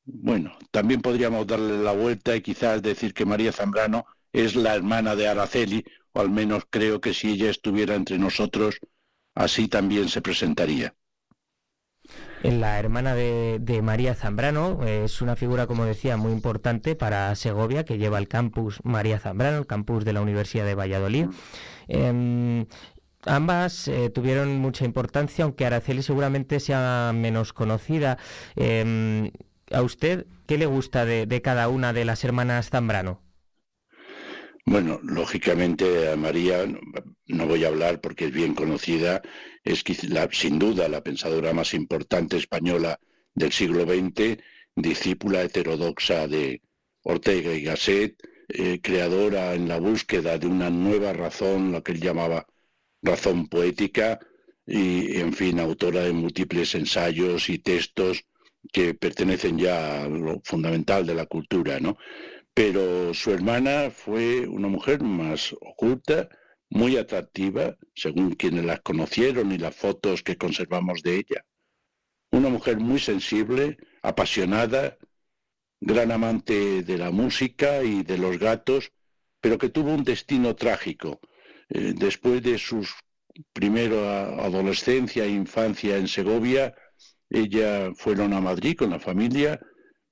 [0.04, 5.16] Bueno, también podríamos darle la vuelta y quizás decir que María Zambrano es la hermana
[5.16, 8.78] de Araceli, o al menos creo que si ella estuviera entre nosotros,
[9.38, 10.94] así también se presentaría.
[12.42, 17.98] La hermana de, María Zambrano es una figura, como decía, muy importante para Segovia, que
[17.98, 21.26] lleva el campus María Zambrano, el campus de la Universidad de Valladolid.
[21.88, 22.66] Em,
[23.24, 28.16] Ambas eh, tuvieron mucha importancia, aunque Araceli seguramente sea menos conocida.
[28.54, 29.32] Em,
[29.72, 33.20] a usted, ¿qué le gusta de, cada una de las hermanas Zambrano?
[34.70, 36.66] Bueno, lógicamente María
[37.26, 39.22] no voy a hablar porque es bien conocida,
[39.64, 39.82] es
[40.32, 43.00] sin duda la pensadora más importante española
[43.34, 44.36] del siglo XX,
[44.76, 46.60] discípula heterodoxa de
[47.00, 52.00] Ortega y Gasset, eh, creadora en la búsqueda de una nueva razón, lo que él
[52.02, 52.46] llamaba
[53.00, 54.18] razón poética,
[54.66, 58.26] y en fin, autora de múltiples ensayos y textos
[58.70, 61.96] que pertenecen ya a lo fundamental de la cultura, ¿no?
[62.58, 66.28] Pero su hermana fue una mujer más oculta,
[66.68, 71.44] muy atractiva, según quienes la conocieron y las fotos que conservamos de ella.
[72.32, 74.98] Una mujer muy sensible, apasionada,
[75.80, 78.90] gran amante de la música y de los gatos,
[79.40, 81.20] pero que tuvo un destino trágico.
[81.68, 82.84] Eh, después de su
[83.52, 86.74] primera adolescencia e infancia en Segovia,
[87.30, 89.60] ella fueron a Madrid con la familia,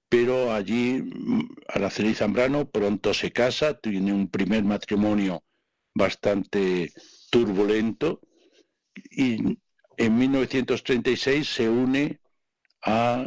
[0.09, 5.44] pero allí mm, Araceli Zambrano pronto se casa, tiene un primer matrimonio
[5.94, 6.92] bastante
[7.30, 8.20] turbulento
[9.11, 9.59] y
[9.96, 12.20] en 1936 se une
[12.82, 13.26] a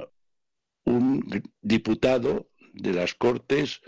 [0.85, 3.81] un diputado de las Cortes,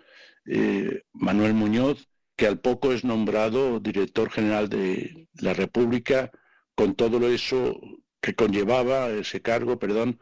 [0.46, 6.32] eh, Manuel Muñoz, que al poco es nombrado director general de la República,
[6.76, 7.80] con todo eso
[8.22, 10.20] que conllevaba ese cargo, perdón,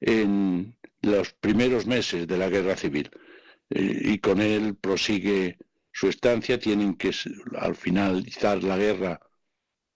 [0.00, 3.10] en los primeros meses de la guerra civil.
[3.70, 5.58] Eh, y con él prosigue
[5.92, 7.10] su estancia, tienen que
[7.58, 9.20] al finalizar la guerra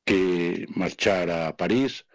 [0.05, 2.07] que marchar a París,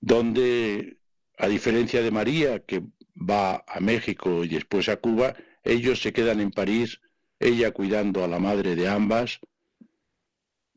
[0.00, 0.98] donde,
[1.38, 2.82] a diferencia de María, que
[3.16, 5.34] va a México y después a Cuba,
[5.64, 7.00] ellos se quedan en París,
[7.38, 9.40] ella cuidando a la madre de ambas,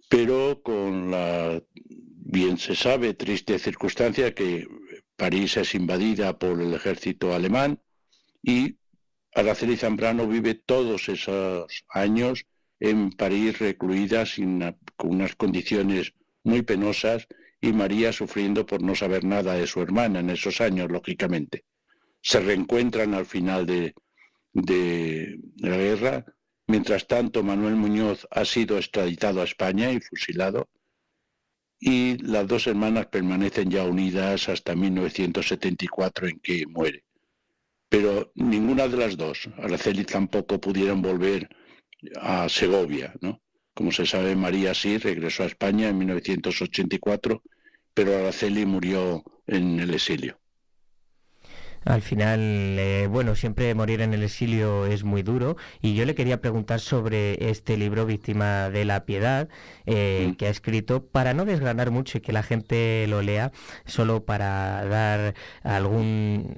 [0.10, 4.68] pero con la, bien se sabe, triste circunstancia que
[5.16, 7.82] París es invadida por el ejército alemán
[8.42, 8.78] y
[9.34, 12.46] Araceli Zambrano vive todos esos años
[12.80, 14.24] en París recluida
[14.96, 16.14] con unas condiciones
[16.44, 17.28] muy penosas
[17.62, 21.66] y María sufriendo por no saber nada de su hermana en esos años, lógicamente
[22.26, 23.94] se reencuentran al final de,
[25.58, 26.26] la guerra.
[26.66, 30.68] Mientras tanto, Manuel Muñoz ha sido extraditado a España y fusilado.
[31.88, 37.04] Y las dos hermanas permanecen ya unidas hasta 1974 en que muere.
[37.88, 41.48] Pero ninguna de las dos, Araceli tampoco pudieron volver
[42.20, 43.40] a Segovia, ¿no?
[43.76, 47.44] Como se sabe, María sí regresó a España en 1984,
[47.94, 50.40] pero Araceli murió en el exilio.
[51.86, 55.56] Al final, eh, bueno, siempre morir en el exilio es muy duro.
[55.82, 59.48] Y yo le quería preguntar sobre este libro, Víctima de la Piedad,
[59.86, 63.52] eh, que ha escrito para no desgranar mucho y que la gente lo lea,
[63.86, 66.58] solo para dar algún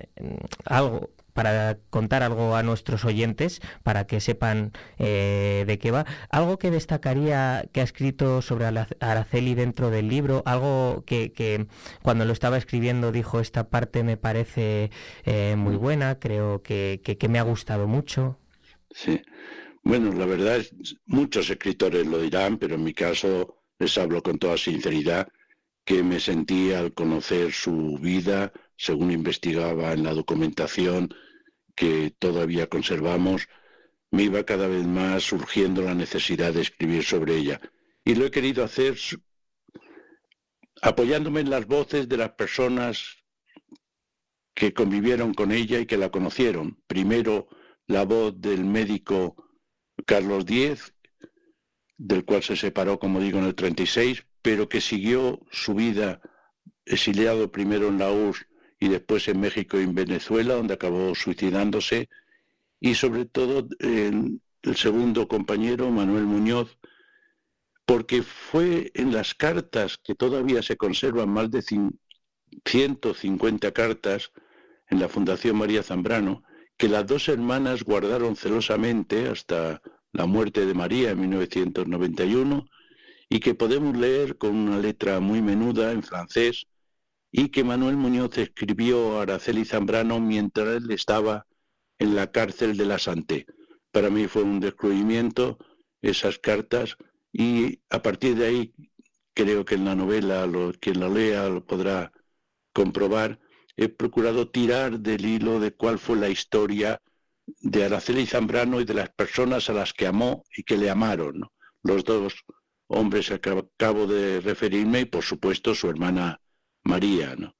[0.66, 6.08] algo para contar algo a nuestros oyentes, para que sepan eh, de qué va.
[6.32, 11.68] Algo que destacaría que ha escrito sobre Araceli dentro del libro, algo que,
[12.02, 14.90] cuando lo estaba escribiendo dijo, esta parte me parece
[15.26, 18.40] eh, muy buena, creo que, que, me ha gustado mucho.
[18.90, 19.22] Sí,
[19.84, 20.74] bueno, la verdad es,
[21.06, 25.28] muchos escritores lo dirán, pero en mi caso les hablo con toda sinceridad
[25.86, 31.14] que me sentí al conocer su vida, según investigaba en la documentación,
[31.78, 33.48] que todavía conservamos,
[34.10, 37.62] me iba cada vez más surgiendo la necesidad de escribir sobre ella.
[38.04, 38.98] Y lo he querido hacer
[40.82, 43.18] apoyándome en las voces de las personas
[44.56, 46.82] que convivieron con ella y que la conocieron.
[46.88, 47.48] Primero,
[47.86, 49.36] la voz del médico
[50.08, 50.96] Carlos X,
[51.96, 56.22] del cual se separó, como digo, en el 36, pero que siguió su vida
[56.86, 58.48] exiliado primero en la URSS
[58.80, 62.10] y después en México y en Venezuela, donde acabó suicidándose,
[62.80, 66.78] y sobre todo el, el segundo compañero, Manuel Muñoz,
[67.86, 71.64] porque fue en las cartas que todavía se conservan más de
[72.66, 74.32] 150 cartas
[74.90, 76.44] en la Fundación María Zambrano,
[76.78, 82.68] que las dos hermanas guardaron celosamente hasta la muerte de María en 1991
[83.30, 86.68] y que podemos leer con una letra muy menuda en francés
[87.32, 91.46] y que Manuel Muñoz escribió a Araceli Zambrano mientras él estaba
[92.00, 93.46] en la cárcel de la Santé.
[93.92, 95.58] Para mí fue un descubrimiento
[96.02, 96.98] esas cartas
[97.32, 98.74] y a partir de ahí
[99.34, 100.50] creo que en la novela
[100.80, 102.12] quien la lea lo podrá
[102.74, 103.40] comprobar.
[103.76, 107.02] He procurado tirar del hilo de cuál fue la historia
[107.62, 111.48] de Araceli Zambrano y de las personas a las que amó y que le amaron.
[111.84, 112.34] Los dos
[112.88, 116.42] hombres que acabo de referirme y por supuesto su hermana
[116.88, 117.54] María, ¿no?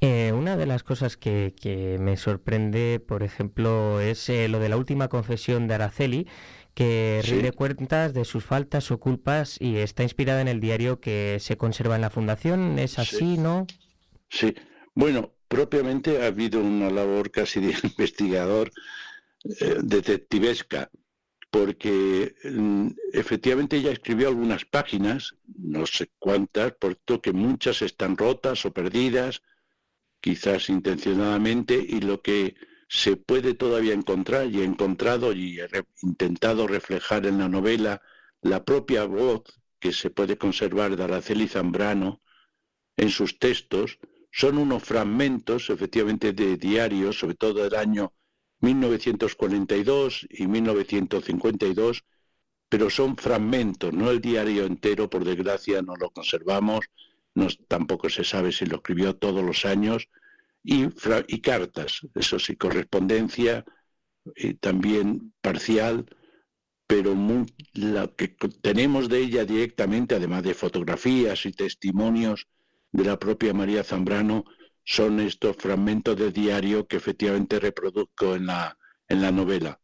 [0.00, 4.76] Eh, una de las cosas que, me sorprende, por ejemplo, es eh, lo de la
[4.76, 6.26] última confesión de Araceli,
[6.74, 11.36] que rinde cuentas de sus faltas o culpas y está inspirada en el diario que
[11.38, 12.80] se conserva en la Fundación.
[12.80, 13.68] ¿Es así, no?
[14.28, 14.54] Sí.
[14.94, 18.72] Bueno, propiamente ha habido una labor casi de investigador
[19.44, 20.90] eh, detectivesca,
[21.52, 28.16] porque mm, efectivamente ella escribió algunas páginas, no sé cuántas, por todo que muchas están
[28.16, 29.42] rotas o perdidas,
[30.22, 32.54] quizás intencionadamente, y lo que
[32.88, 35.68] se puede todavía encontrar y he encontrado y he
[36.00, 38.00] intentado reflejar en la novela
[38.40, 39.42] la propia voz
[39.78, 42.22] que se puede conservar de Araceli Zambrano
[42.96, 43.98] en sus textos,
[44.30, 48.14] son unos fragmentos efectivamente de diarios, sobre todo del año
[48.62, 52.04] 1942 y 1952,
[52.68, 56.86] pero son fragmentos, no el diario entero, por desgracia no lo conservamos,
[57.68, 60.08] tampoco se sabe si lo escribió todos los años,
[60.64, 60.88] y,
[61.40, 63.64] cartas, eso sí, correspondencia
[64.60, 66.06] también parcial,
[66.86, 67.16] pero
[67.74, 68.28] la que
[68.60, 72.46] tenemos de ella directamente, además de fotografías y testimonios
[72.92, 74.44] de la propia María Zambrano,
[74.84, 78.76] son estos fragmentos de diario que efectivamente reproduzco en la,
[79.08, 79.78] en la novela.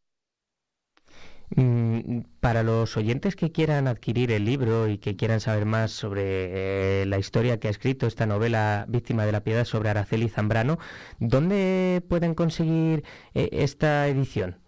[1.57, 7.03] Mm, para los oyentes que quieran adquirir el libro y que quieran saber más sobre
[7.03, 10.79] eh, la historia que ha escrito esta novela Víctima de la Piedad sobre Araceli Zambrano,
[11.21, 13.03] ¿dónde pueden conseguir
[13.35, 14.59] eh, esta edición?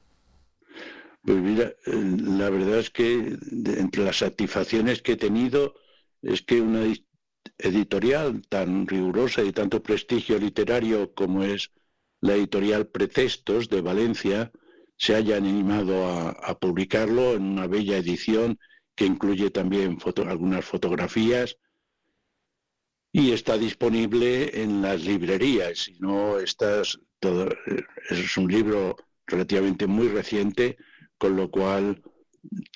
[1.23, 3.37] Pues mira, eh, la verdad es que
[3.77, 5.75] entre las satisfacciones que he tenido
[6.23, 6.81] es que una
[7.63, 11.71] editorial tan rigurosa y tanto prestigio literario como es
[12.21, 14.53] la editorial Pretextos de Valencia,
[14.97, 18.59] se hayan animado a, publicarlo en una bella edición
[18.95, 21.57] que incluye también algunas fotografías
[23.13, 25.79] y está disponible en las librerías.
[25.79, 27.01] Si no, estás
[28.11, 28.97] es un libro
[29.27, 30.77] relativamente muy reciente,
[31.19, 32.03] con lo cual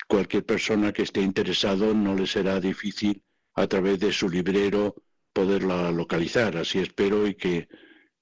[0.07, 3.23] cualquier persona que esté interesado no le será difícil
[3.55, 4.95] a través de su librero
[5.33, 6.57] poderla localizar.
[6.57, 7.67] Así espero y que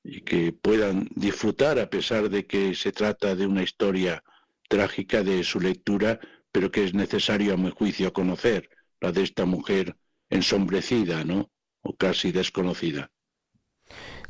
[0.03, 4.23] y que puedan disfrutar a pesar de que se trata de una historia
[4.67, 6.19] trágica de su lectura,
[6.51, 8.69] pero que es necesario a mi juicio conocer,
[8.99, 9.95] la de esta mujer
[10.29, 11.51] ensombrecida, ¿no?
[11.81, 13.11] O casi desconocida.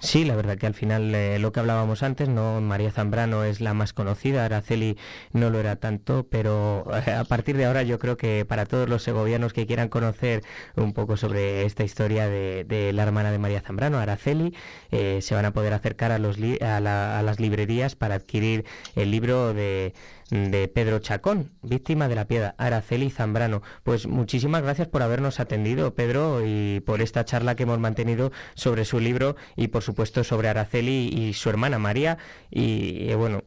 [0.03, 3.61] Sí, la verdad que al final eh, lo que hablábamos antes, no María Zambrano es
[3.61, 4.97] la más conocida, Araceli
[5.31, 8.89] no lo era tanto, pero eh, a partir de ahora yo creo que para todos
[8.89, 10.43] los segovianos que quieran conocer
[10.75, 14.53] un poco sobre esta historia de, la hermana de María Zambrano, Araceli,
[14.91, 19.53] eh, se van a poder acercar a, los a las librerías para adquirir el libro
[19.53, 19.93] de
[20.29, 23.61] de Pedro Chacón, víctima de la piedra, Araceli Zambrano.
[23.83, 28.85] Pues muchísimas gracias por habernos atendido, Pedro, y por esta charla que hemos mantenido sobre
[28.85, 32.17] su libro y por supuesto sobre Araceli y su hermana María
[32.49, 33.43] y, eh, bueno,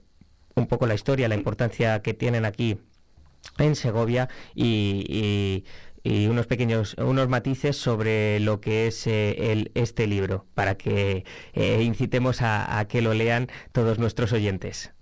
[0.54, 2.78] un poco la historia, la importancia que tienen aquí
[3.58, 5.64] en Segovia y,
[6.04, 11.82] unos pequeños unos matices sobre lo que es eh, el, este libro para que eh,
[11.82, 14.92] incitemos a que lo lean todos nuestros oyentes.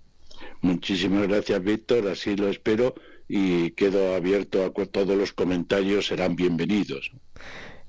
[0.61, 2.95] Muchísimas gracias, Víctor, así lo espero
[3.27, 7.11] y quedo abierto a todos los comentarios, serán bienvenidos.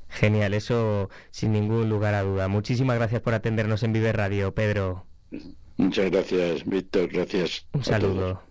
[0.09, 2.49] Genial, eso sin ningún lugar a duda.
[2.49, 5.05] Muchísimas gracias por atendernos en Vive Radio, Pedro.
[5.77, 7.67] Muchas gracias, Víctor, gracias.
[7.73, 8.43] Un saludo.